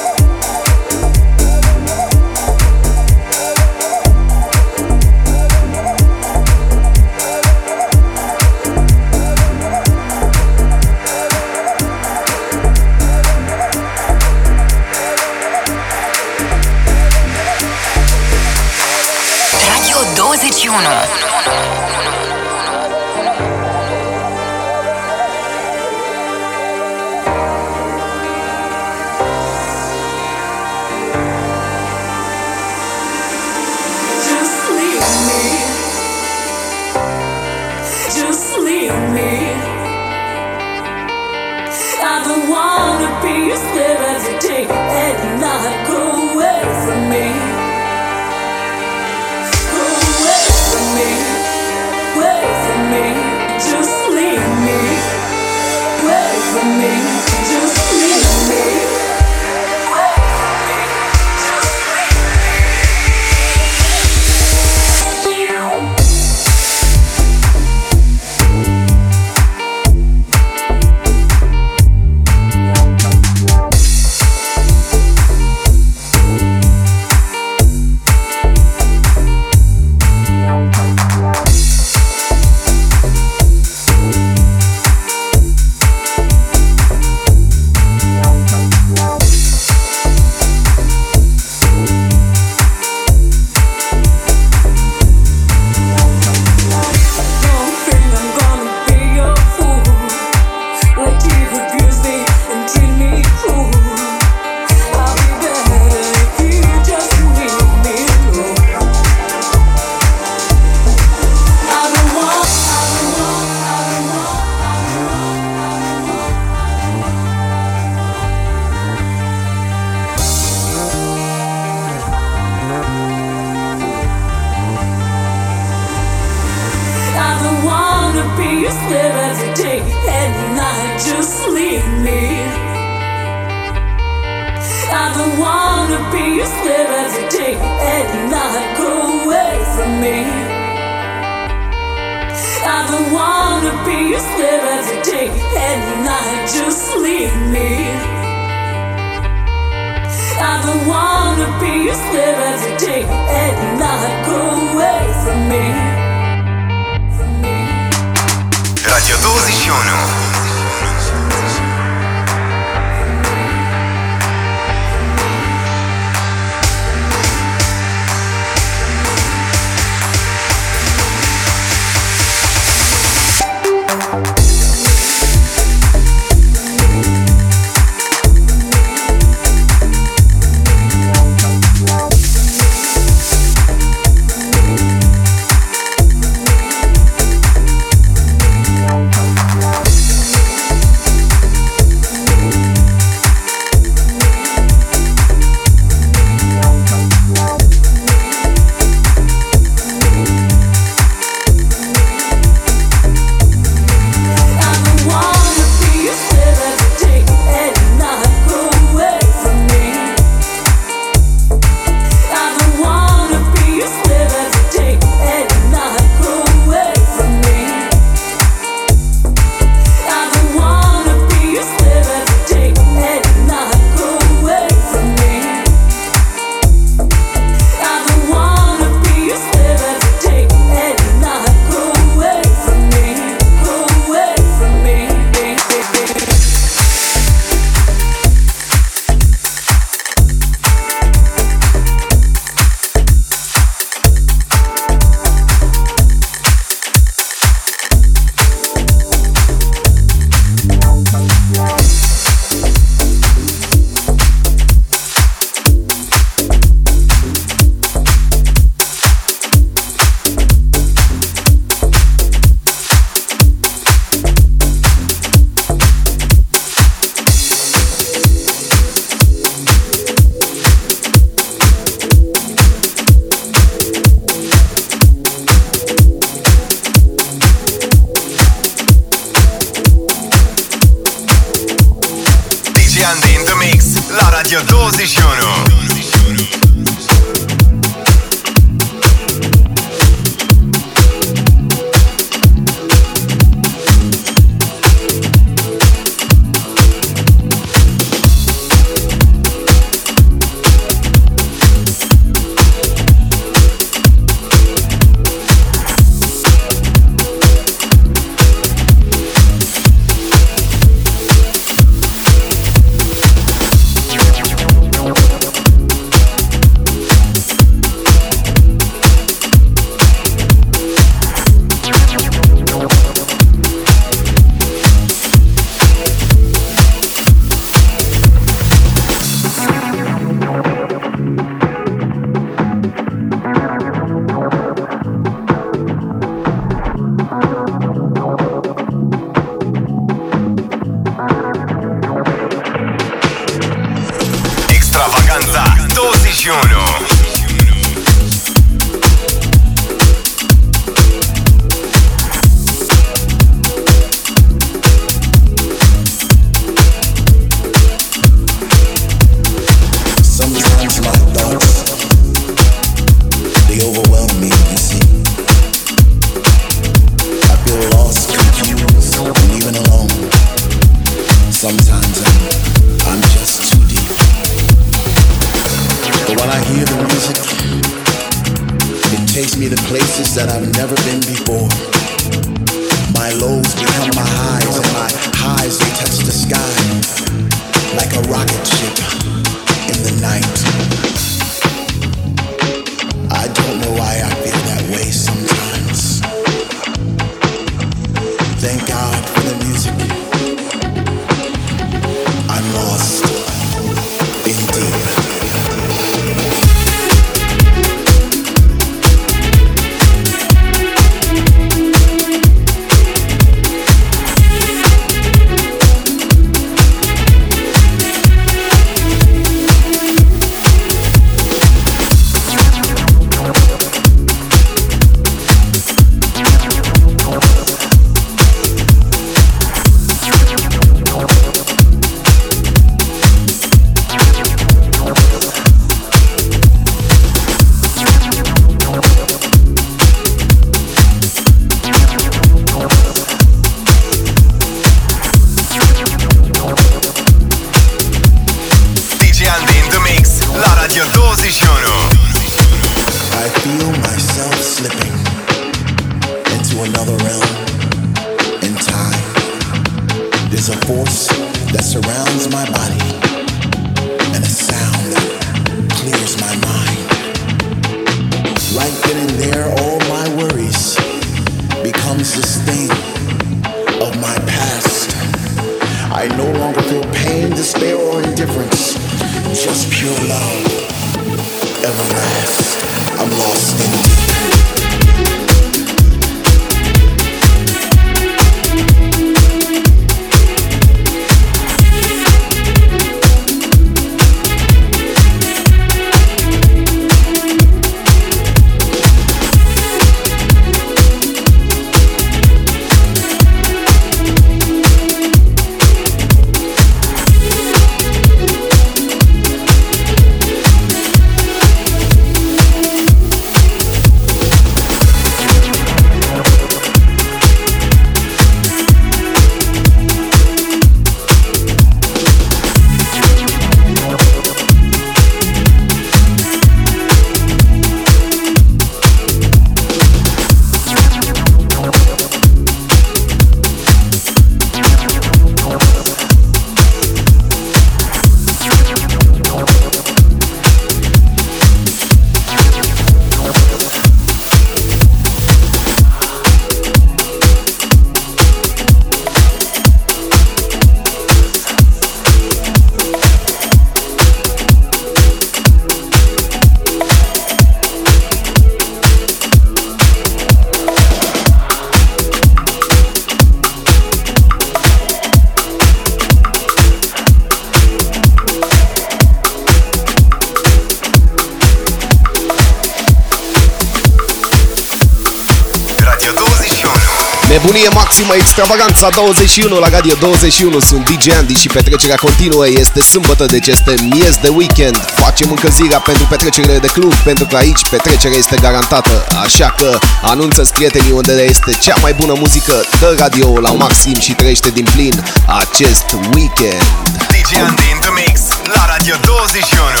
Extravaganța 578.53 579.09
21 579.09 579.79
la 579.79 579.89
Radio 579.89 580.15
21 580.19 580.79
Sunt 580.79 581.09
DJ 581.09 581.27
Andy 581.37 581.53
și 581.53 581.67
petrecerea 581.67 582.15
continuă. 582.15 582.67
Este 582.67 583.01
sâmbătă, 583.01 583.45
deci 583.45 583.67
este 583.67 583.95
miez 584.09 584.35
de 584.41 584.47
weekend. 584.47 584.97
Facem 584.97 585.49
încălzirea 585.49 585.99
pentru 585.99 586.25
petrecerile 586.25 586.77
de 586.77 586.87
club 586.87 587.13
Pentru 587.13 587.45
că 587.45 587.55
aici 587.55 587.87
petrecerea 587.89 588.37
este 588.37 588.55
garantată. 588.55 589.25
Așa 589.43 589.73
că 589.77 589.97
anunță-ți 590.21 590.73
prietenii 590.73 591.11
unde 591.11 591.31
este 591.31 591.77
cea 591.81 591.95
mai 592.01 592.13
bună 592.13 592.33
muzică. 592.37 592.83
Dă 592.99 593.15
radio 593.17 593.59
la 593.59 593.71
maxim 593.71 594.19
și 594.19 594.33
trăiește 594.33 594.69
din 594.69 594.87
plin 594.93 595.23
acest 595.61 596.05
weekend. 596.33 596.83
DJ 597.29 597.51
Andy 597.67 597.83
in 597.93 597.99
the 597.99 598.11
mix 598.15 598.39
la 598.75 598.85
Radio 598.85 599.15
21 599.25 600.00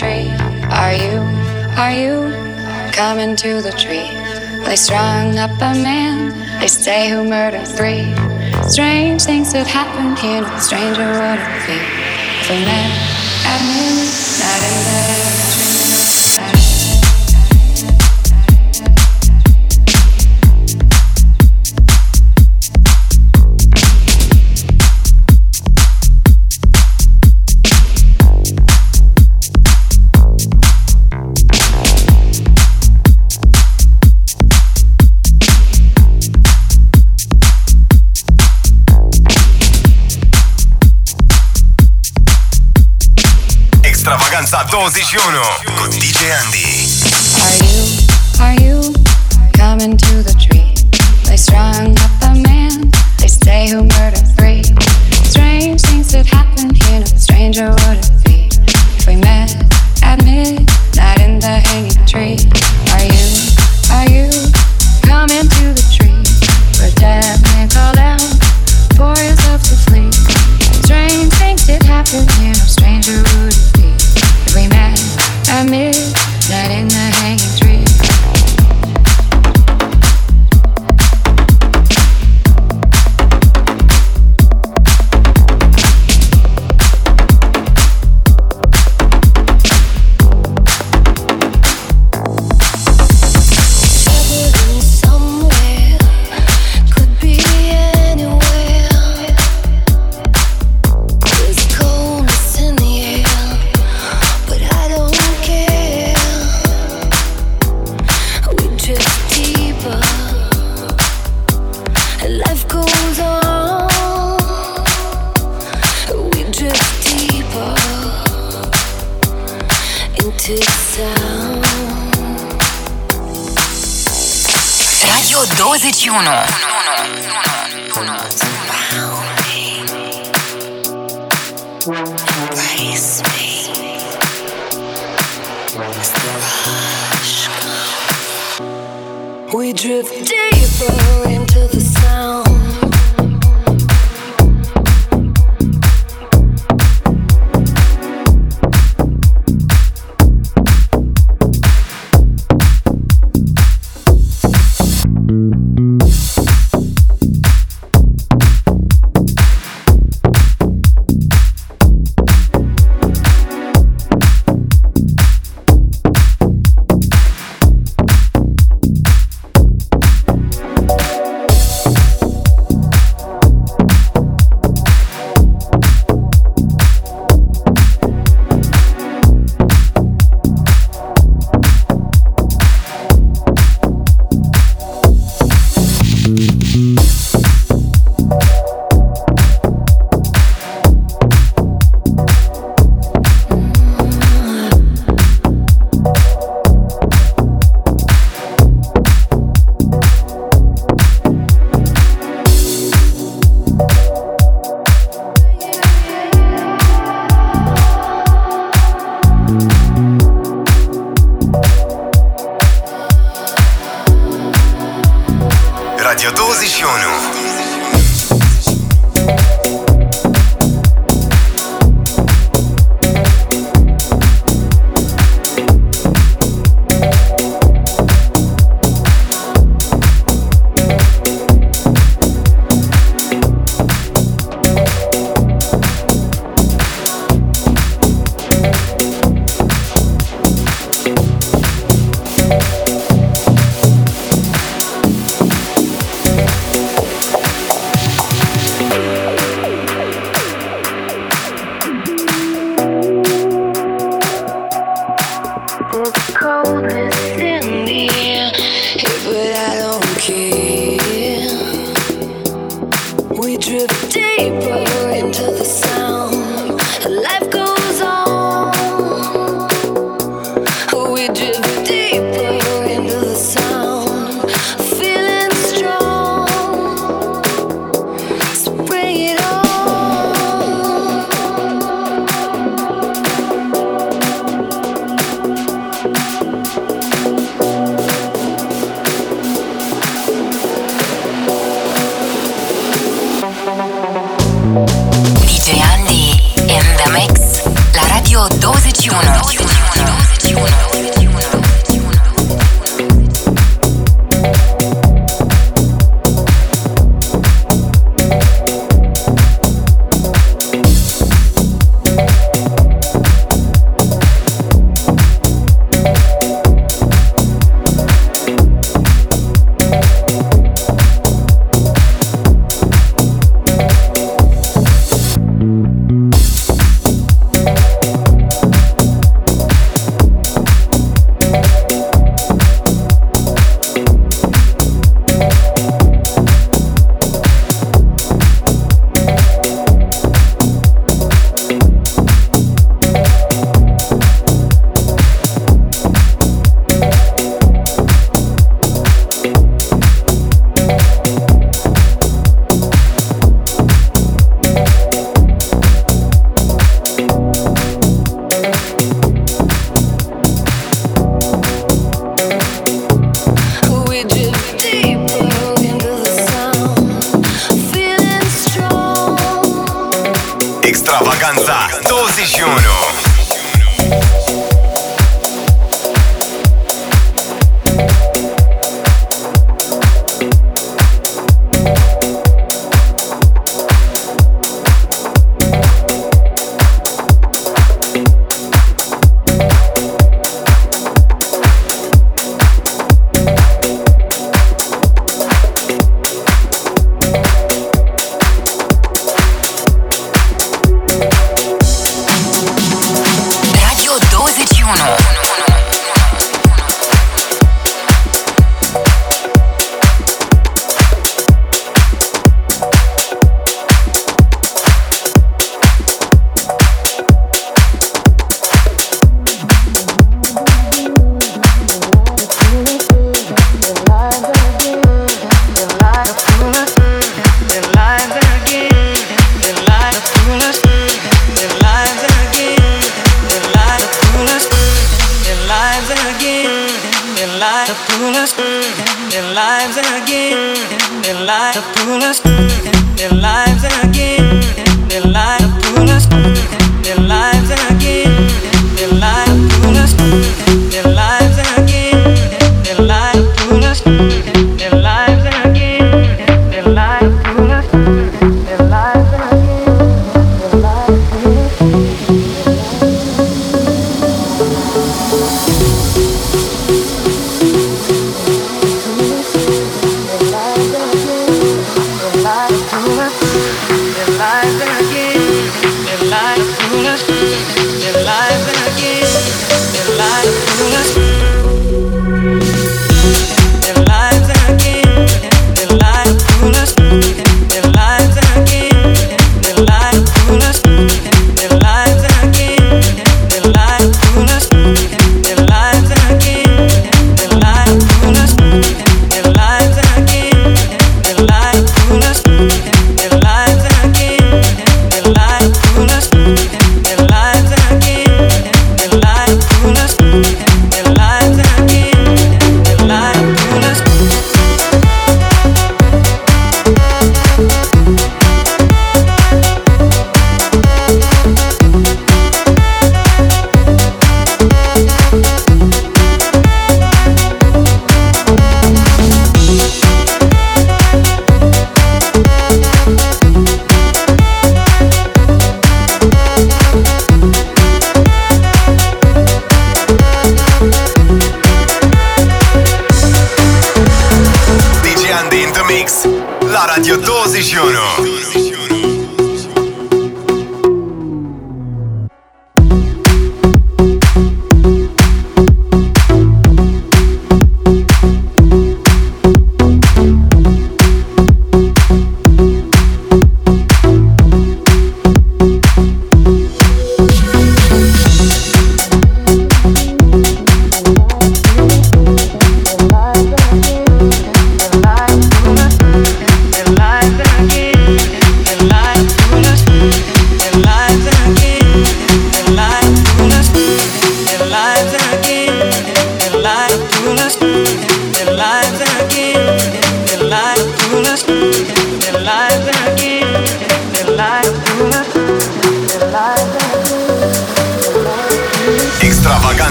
tree. 0.00 0.32
Are 0.72 0.94
you, 0.94 1.20
are 1.76 1.92
you 1.92 2.32
coming 2.92 3.36
to 3.36 3.60
the 3.60 3.70
tree? 3.72 4.08
They 4.64 4.76
strung 4.76 5.36
up 5.36 5.50
a 5.60 5.74
man, 5.76 6.32
they 6.58 6.68
say 6.68 7.10
who 7.10 7.22
murdered 7.28 7.68
three. 7.68 8.14
Strange 8.66 9.24
things 9.24 9.52
that 9.52 9.66
happen 9.66 10.16
here, 10.16 10.40
no 10.40 10.58
stranger 10.58 11.04
would 11.04 11.40
it 11.44 11.66
be 11.68 11.76
if 12.40 12.48
we 12.48 12.64
met 12.64 12.90
at 13.44 13.60
midnight 13.68 15.16
in 15.16 15.19
Notición 44.90 45.22
1 45.24 45.76
con 45.76 45.88
DJ 45.88 46.32
Andy. 46.32 46.59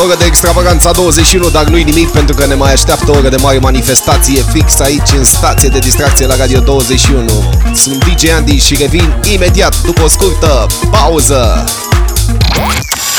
O 0.00 0.02
oră 0.02 0.14
de 0.14 0.24
extravaganța 0.24 0.90
21, 0.92 1.48
dar 1.50 1.64
nu-i 1.64 1.82
nimic 1.82 2.08
pentru 2.08 2.34
că 2.34 2.46
ne 2.46 2.54
mai 2.54 2.72
așteaptă 2.72 3.10
o 3.10 3.16
oră 3.16 3.28
de 3.28 3.36
mare 3.36 3.58
manifestație 3.58 4.44
fix 4.52 4.80
aici 4.80 5.10
în 5.16 5.24
stație 5.24 5.68
de 5.68 5.78
distracție 5.78 6.26
la 6.26 6.36
Radio 6.36 6.60
21. 6.60 7.44
Sunt 7.74 8.04
DJ 8.04 8.30
Andy 8.30 8.58
și 8.58 8.76
revin 8.76 9.14
imediat 9.32 9.76
după 9.82 10.02
o 10.02 10.08
scurtă 10.08 10.66
pauză. 10.90 11.64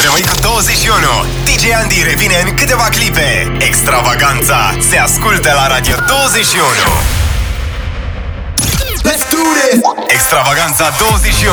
Rămâi 0.03 0.21
cu 0.21 0.35
21 0.41 0.97
DJ 1.43 1.63
Andy 1.81 2.03
revine 2.03 2.43
în 2.45 2.53
câteva 2.53 2.87
clipe 2.91 3.57
Extravaganța 3.57 4.77
se 4.89 4.97
ascultă 4.97 5.49
la 5.53 5.67
Radio 5.67 5.95
21 6.07 6.65
Let's 9.07 9.25
do 9.33 9.41
this! 9.59 9.79
Extravaganța 10.07 10.85
21 10.99 11.51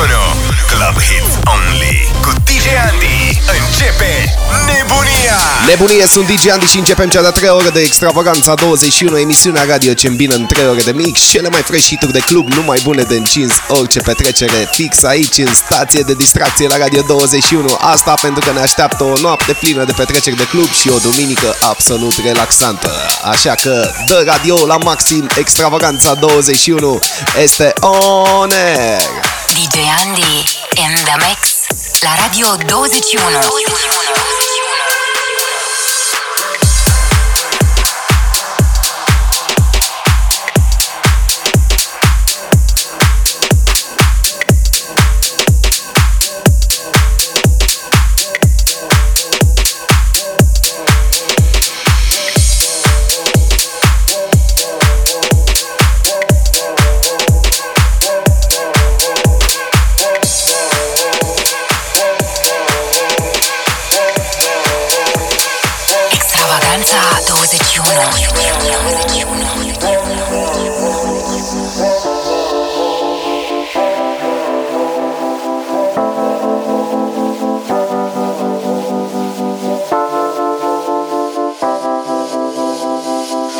Club 0.70 0.96
Hits 1.06 1.32
Only 1.54 2.08
Cu 2.24 2.30
DJ 2.44 2.66
Andy 2.90 3.27
Începe 3.46 4.34
nebunia 4.66 5.38
Nebunie, 5.66 6.06
sunt 6.06 6.26
DJ 6.26 6.48
Andy 6.48 6.66
și 6.66 6.78
începem 6.78 7.08
cea 7.08 7.20
de-a 7.20 7.30
treia 7.30 7.54
oră 7.54 7.70
de 7.70 7.80
extravaganța 7.80 8.54
21, 8.54 9.18
emisiunea 9.18 9.64
radio 9.64 9.92
ce 9.92 10.06
îmbină 10.06 10.34
în 10.34 10.46
3 10.46 10.66
ore 10.66 10.80
de 10.80 10.92
mix, 10.92 11.20
cele 11.20 11.48
mai 11.48 11.62
fresh 11.62 11.86
hituri 11.86 12.12
de 12.12 12.18
club, 12.18 12.52
numai 12.52 12.80
bune 12.82 13.02
de 13.02 13.14
încins, 13.16 13.52
orice 13.68 14.00
petrecere 14.00 14.68
fix 14.72 15.02
aici 15.02 15.38
în 15.38 15.54
stație 15.54 16.00
de 16.00 16.14
distracție 16.14 16.68
la 16.68 16.76
Radio 16.76 17.02
21. 17.02 17.76
Asta 17.80 18.14
pentru 18.20 18.44
că 18.44 18.52
ne 18.52 18.60
așteaptă 18.60 19.04
o 19.04 19.18
noapte 19.20 19.52
plină 19.52 19.84
de 19.84 19.92
petreceri 19.96 20.36
de 20.36 20.46
club 20.46 20.72
și 20.72 20.88
o 20.88 20.98
duminică 20.98 21.56
absolut 21.60 22.14
relaxantă. 22.24 22.90
Așa 23.22 23.54
că 23.54 23.90
dă 24.06 24.22
radio 24.26 24.66
la 24.66 24.76
maxim, 24.76 25.28
extravaganța 25.36 26.14
21 26.14 26.98
este 27.42 27.72
on 27.80 28.50
air. 28.50 29.00
DJ 29.46 29.76
Andy 30.04 30.44
in 30.74 30.94
the 31.04 31.16
mix 31.28 31.57
la 32.02 32.14
Radio 32.16 32.56
21. 32.56 32.86
Extravaganza 32.86 33.48
21. 33.50 34.47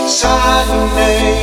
Sign 0.09 1.38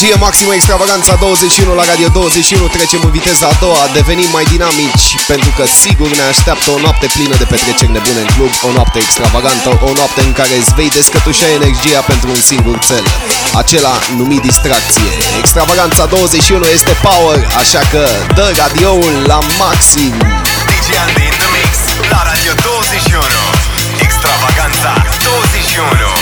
energie 0.00 0.26
maximă, 0.28 0.54
extravaganța 0.54 1.14
21 1.14 1.74
la 1.80 1.84
Radio 1.90 2.08
21, 2.08 2.66
trecem 2.76 3.00
în 3.04 3.10
viteza 3.10 3.46
a 3.52 3.58
doua, 3.64 3.84
devenim 3.98 4.30
mai 4.36 4.44
dinamici, 4.54 5.06
pentru 5.32 5.50
că 5.56 5.64
sigur 5.82 6.08
ne 6.18 6.24
așteaptă 6.32 6.68
o 6.70 6.78
noapte 6.84 7.06
plină 7.14 7.34
de 7.42 7.46
petreceri 7.52 7.94
nebune 7.96 8.20
în 8.26 8.30
club, 8.36 8.52
o 8.68 8.70
noapte 8.76 8.98
extravagantă, 9.04 9.68
o 9.88 9.90
noapte 9.98 10.20
în 10.28 10.32
care 10.38 10.54
îți 10.60 10.74
vei 10.78 10.90
descătușa 10.98 11.48
energia 11.58 12.00
pentru 12.10 12.28
un 12.34 12.40
singur 12.50 12.76
cel, 12.88 13.04
acela 13.62 13.94
numit 14.18 14.42
distracție. 14.50 15.10
Extravaganța 15.42 16.02
21 16.06 16.64
este 16.76 16.92
power, 17.08 17.38
așa 17.62 17.82
că 17.92 18.02
dă 18.38 18.46
radioul 18.62 19.14
la 19.30 19.38
maxim. 19.62 20.14
DJ 20.70 20.88
Andy 21.04 21.24
in 21.30 21.36
the 21.42 21.48
mix, 21.56 21.72
la 22.12 22.20
Radio 22.30 22.52
21, 22.62 23.42
extravaganța 24.06 24.90
21. 25.24 26.18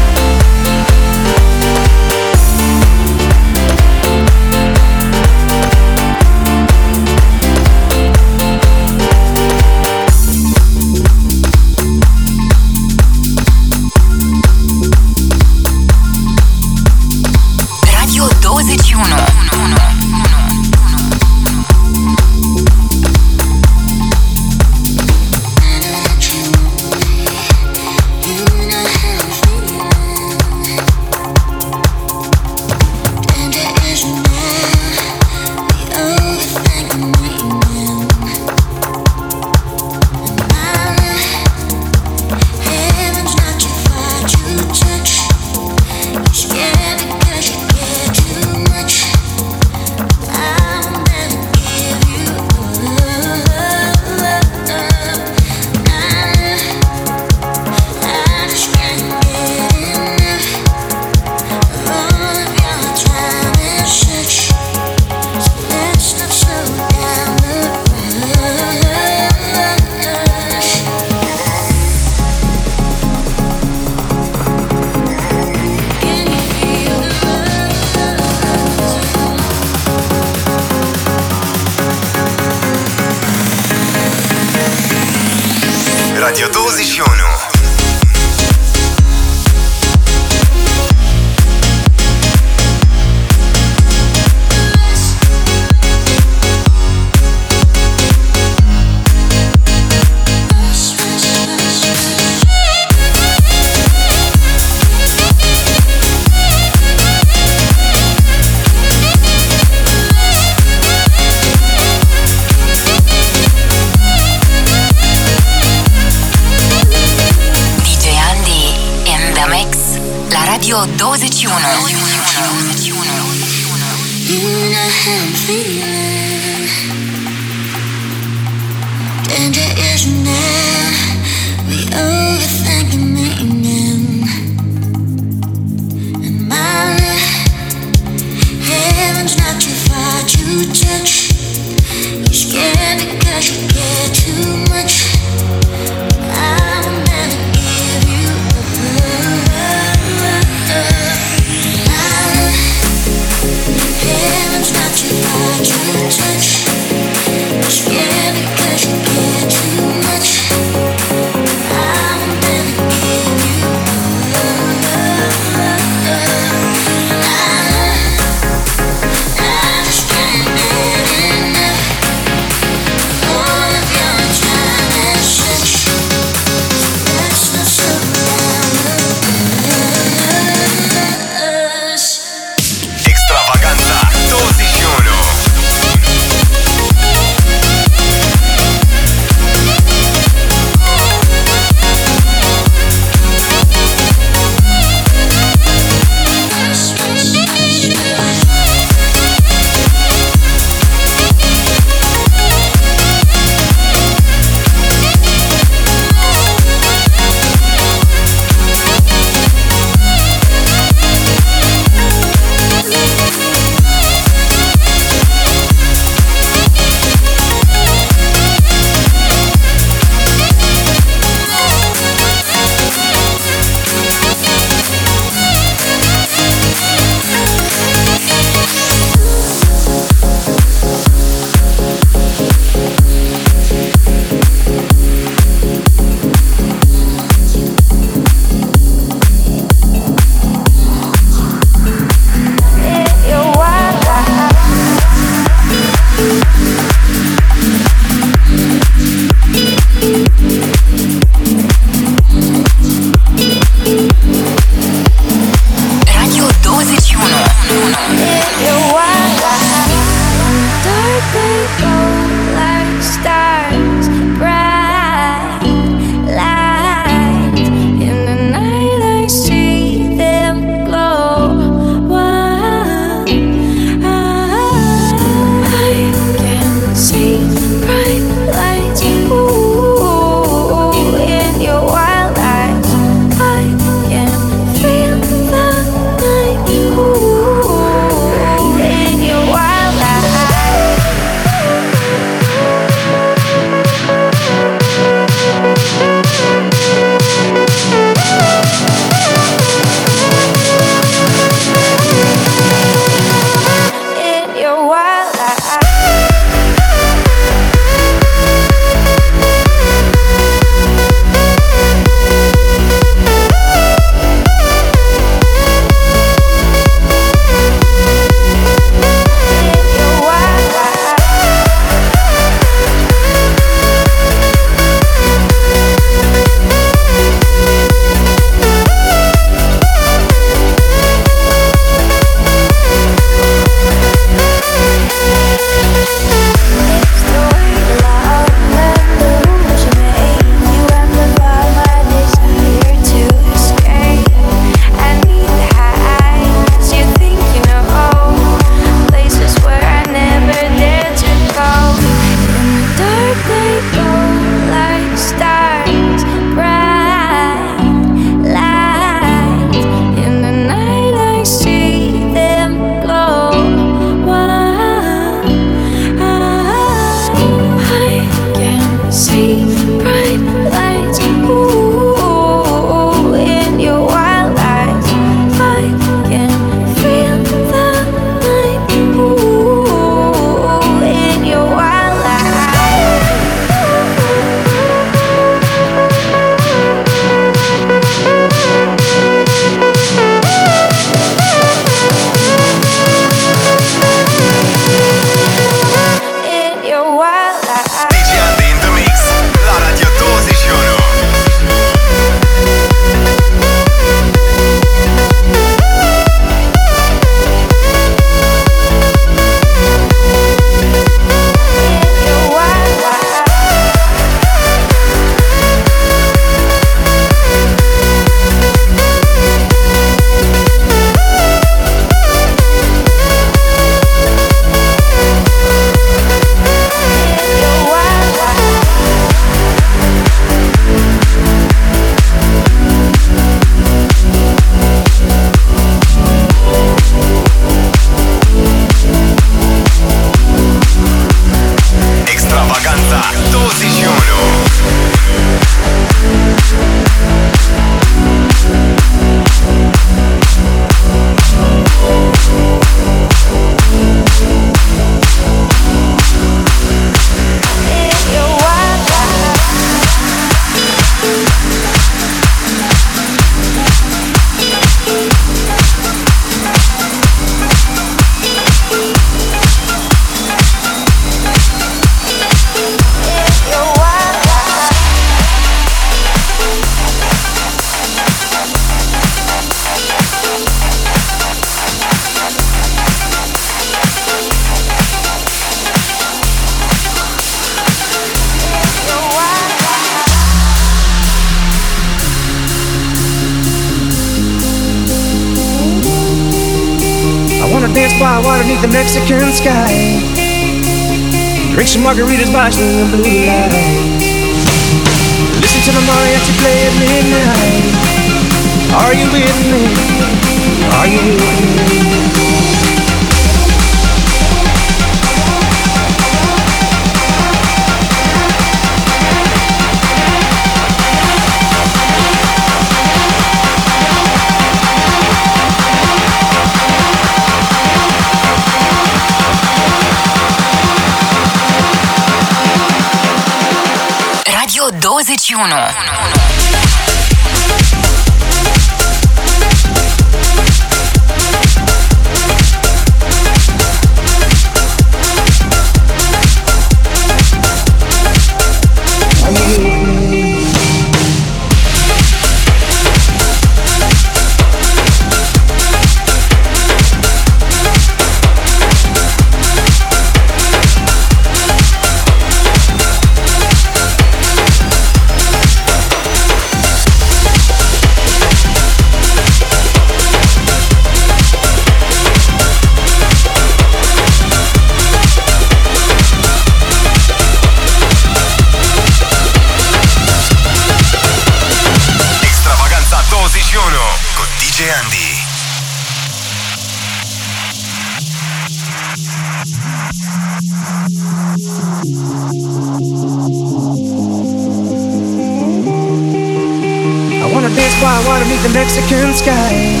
Wanna 598.16 598.24
by 598.24 598.28
water 598.28 598.44
beneath 598.44 598.62
the 598.62 598.72
Mexican 598.72 599.34
sky. 599.34 600.00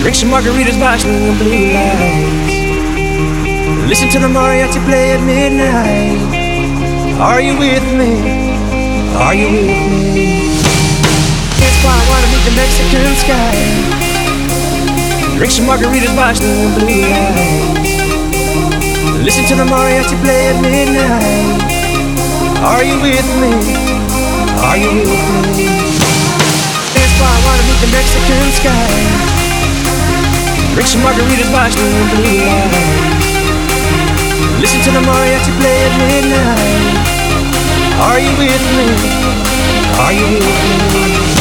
Drink 0.00 0.14
some 0.14 0.30
margaritas 0.30 0.78
watching 0.78 1.10
the 1.26 1.32
blue 1.38 1.72
lights. 1.72 2.54
Listen 3.88 4.08
to 4.10 4.18
the 4.18 4.28
mariachi 4.28 4.80
play 4.86 5.12
at 5.12 5.22
midnight. 5.22 6.18
Are 7.20 7.40
you 7.40 7.58
with 7.58 7.82
me? 7.98 8.54
Are 9.16 9.34
you 9.34 9.48
with 9.50 9.90
me? 9.90 10.54
Dance 11.58 11.78
by 11.82 11.98
water 12.10 12.28
beneath 12.30 12.46
the 12.46 12.54
Mexican 12.54 13.10
sky. 13.18 13.54
Drink 15.36 15.52
some 15.52 15.66
margaritas 15.66 16.14
watching 16.16 16.46
the 16.46 16.78
blue 16.78 17.02
lights. 17.10 17.90
Listen 19.24 19.44
to 19.46 19.54
the 19.56 19.64
mariachi 19.64 20.16
play 20.22 20.48
at 20.48 20.60
midnight. 20.62 21.58
Are 22.62 22.84
you 22.84 23.00
with 23.02 23.28
me? 23.42 23.52
Are 24.62 24.76
you 24.76 24.90
with 24.94 25.08
me? 25.56 25.81
The 27.82 27.88
Mexican 27.90 28.46
sky. 28.54 28.86
Drink 30.74 30.86
some 30.86 31.02
margaritas 31.02 31.50
watching 31.52 31.82
the 31.82 32.14
blue 32.14 32.38
lights. 32.46 32.78
Listen 34.62 34.80
to 34.86 34.90
the 34.92 35.02
mariachi 35.02 35.52
play 35.58 35.78
at 35.86 35.94
midnight. 35.98 36.94
Are 38.06 38.20
you 38.22 38.30
with 38.38 38.64
me? 38.78 38.86
Are 39.98 40.12
you 40.12 40.26
with 40.30 40.46
me? 40.46 41.31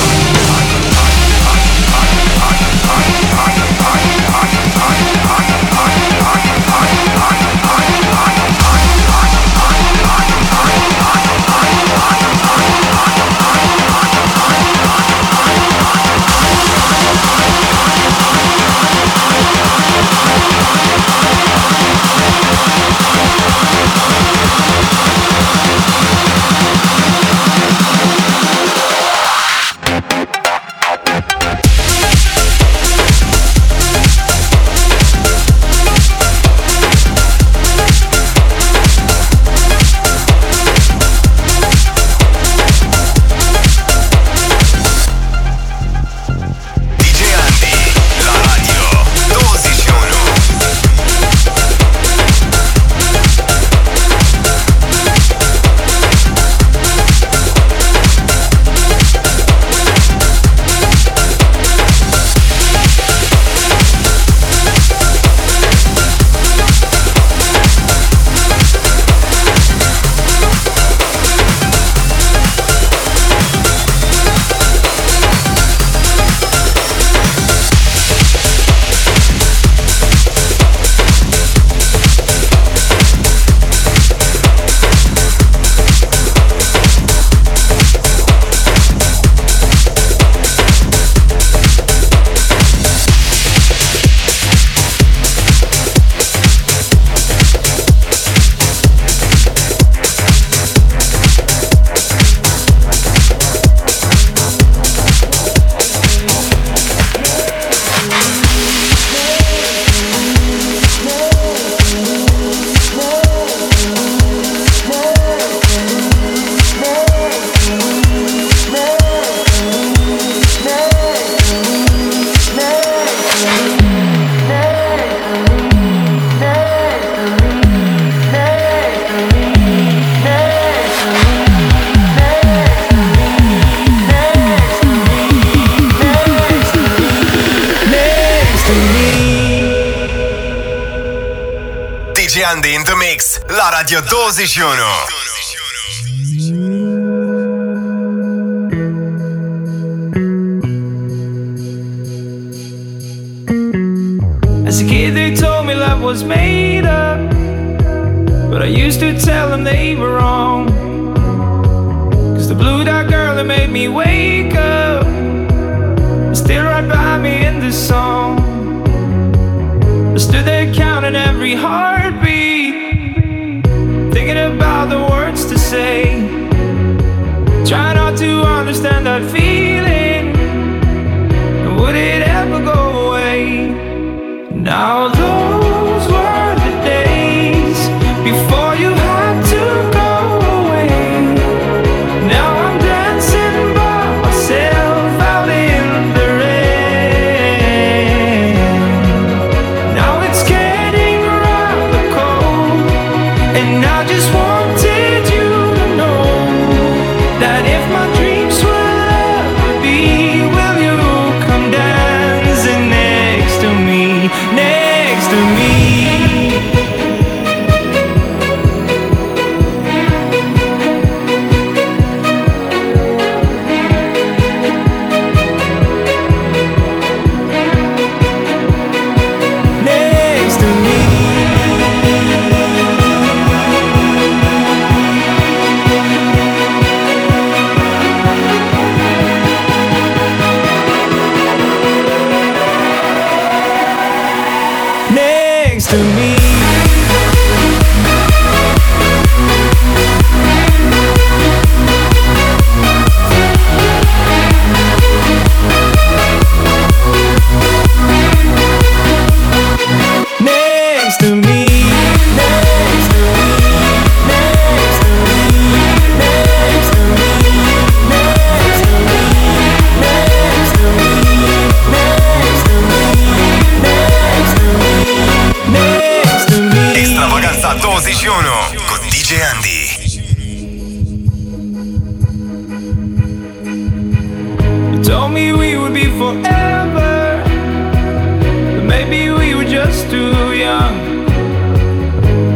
was 289.92 290.04
too 290.06 290.54
young. 290.54 290.98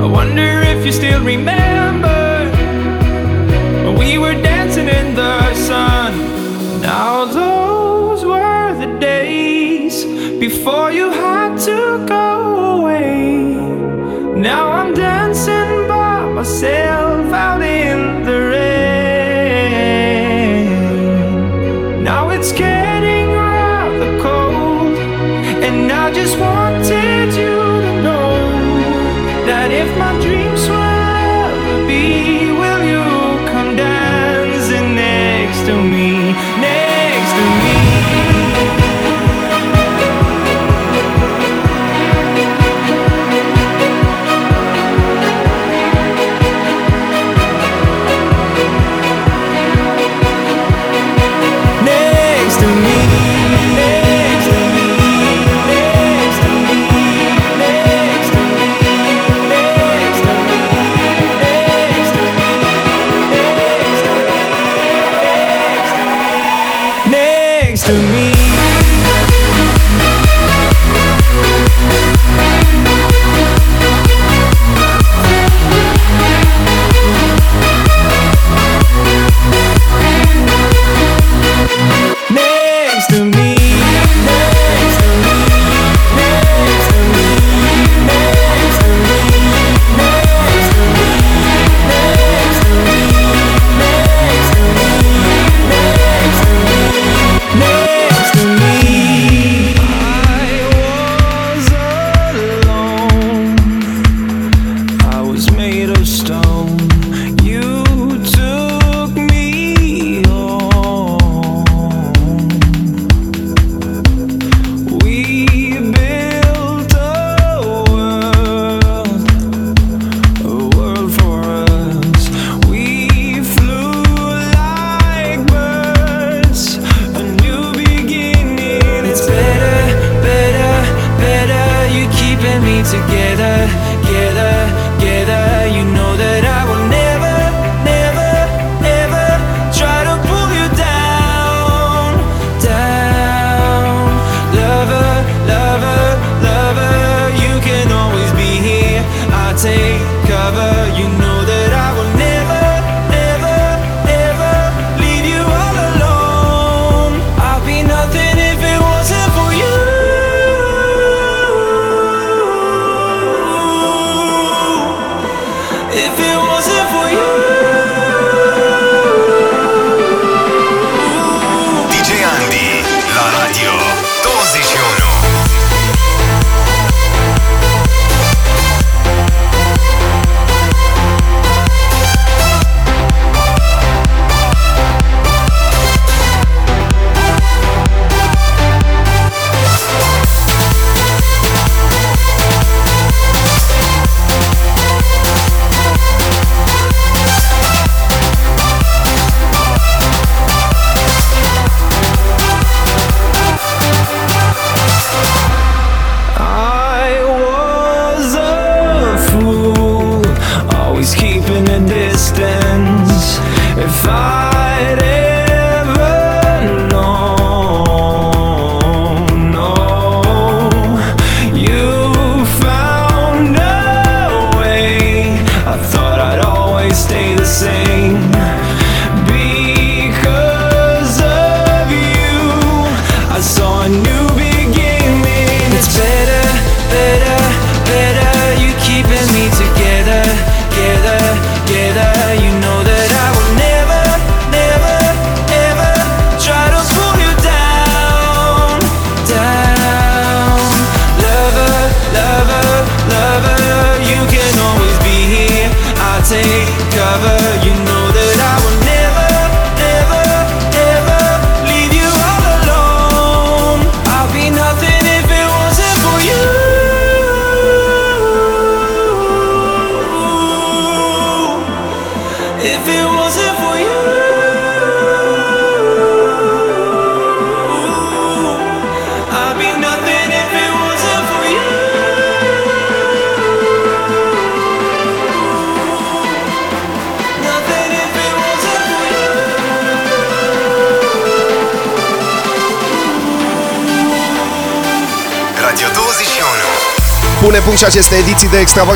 I 0.03 0.05
wonder 0.05 0.49
if 0.73 0.85
you 0.85 0.91
still 0.93 1.21
remember 1.21 2.23
when 3.83 3.95
we 3.99 4.17
were 4.17 4.37
dancing 4.51 4.87
in 4.87 5.15
the 5.15 5.53
sun. 5.53 6.11
Now 6.81 7.25
those 7.25 8.23
were 8.23 8.73
the 8.83 8.91
days 8.99 10.05
before 10.45 10.91
you 10.91 11.07
had 11.09 11.51
to 11.69 12.05
go 12.15 12.25
away. 12.77 13.55
Now 14.49 14.63
I'm 14.79 14.93
dancing 14.93 15.87
by 15.89 16.19
myself 16.37 17.33
out 17.33 17.61
in 17.61 18.23
the 18.23 18.37
rain. 18.51 18.74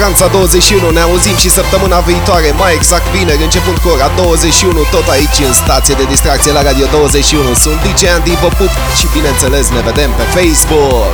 De 0.09 0.15
Extravaganța 0.15 0.27
21 0.27 0.89
Ne 0.89 0.99
auzim 0.99 1.35
și 1.35 1.49
săptămâna 1.49 1.99
viitoare 1.99 2.51
Mai 2.51 2.73
exact 2.73 3.07
vineri, 3.15 3.43
începând 3.43 3.77
cu 3.77 3.87
ora 3.87 4.11
21 4.15 4.81
Tot 4.91 5.07
aici 5.07 5.39
în 5.47 5.53
stație 5.53 5.95
de 5.95 6.03
distracție 6.03 6.51
la 6.51 6.61
Radio 6.61 6.85
21 6.91 7.53
Sunt 7.53 7.79
DJ 7.81 8.03
Andy, 8.15 8.35
vă 8.41 8.47
pup 8.47 8.71
și 8.99 9.07
bineînțeles 9.13 9.69
ne 9.69 9.81
vedem 9.81 10.11
pe 10.11 10.23
Facebook 10.23 11.13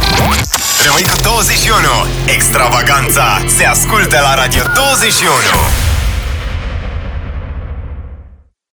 Rămâi 0.85 1.03
cu 1.11 1.17
21. 1.21 1.77
Extravaganța 2.25 3.43
se 3.57 3.65
ascultă 3.65 4.17
la 4.21 4.33
Radio 4.41 4.63
21. 4.73 5.84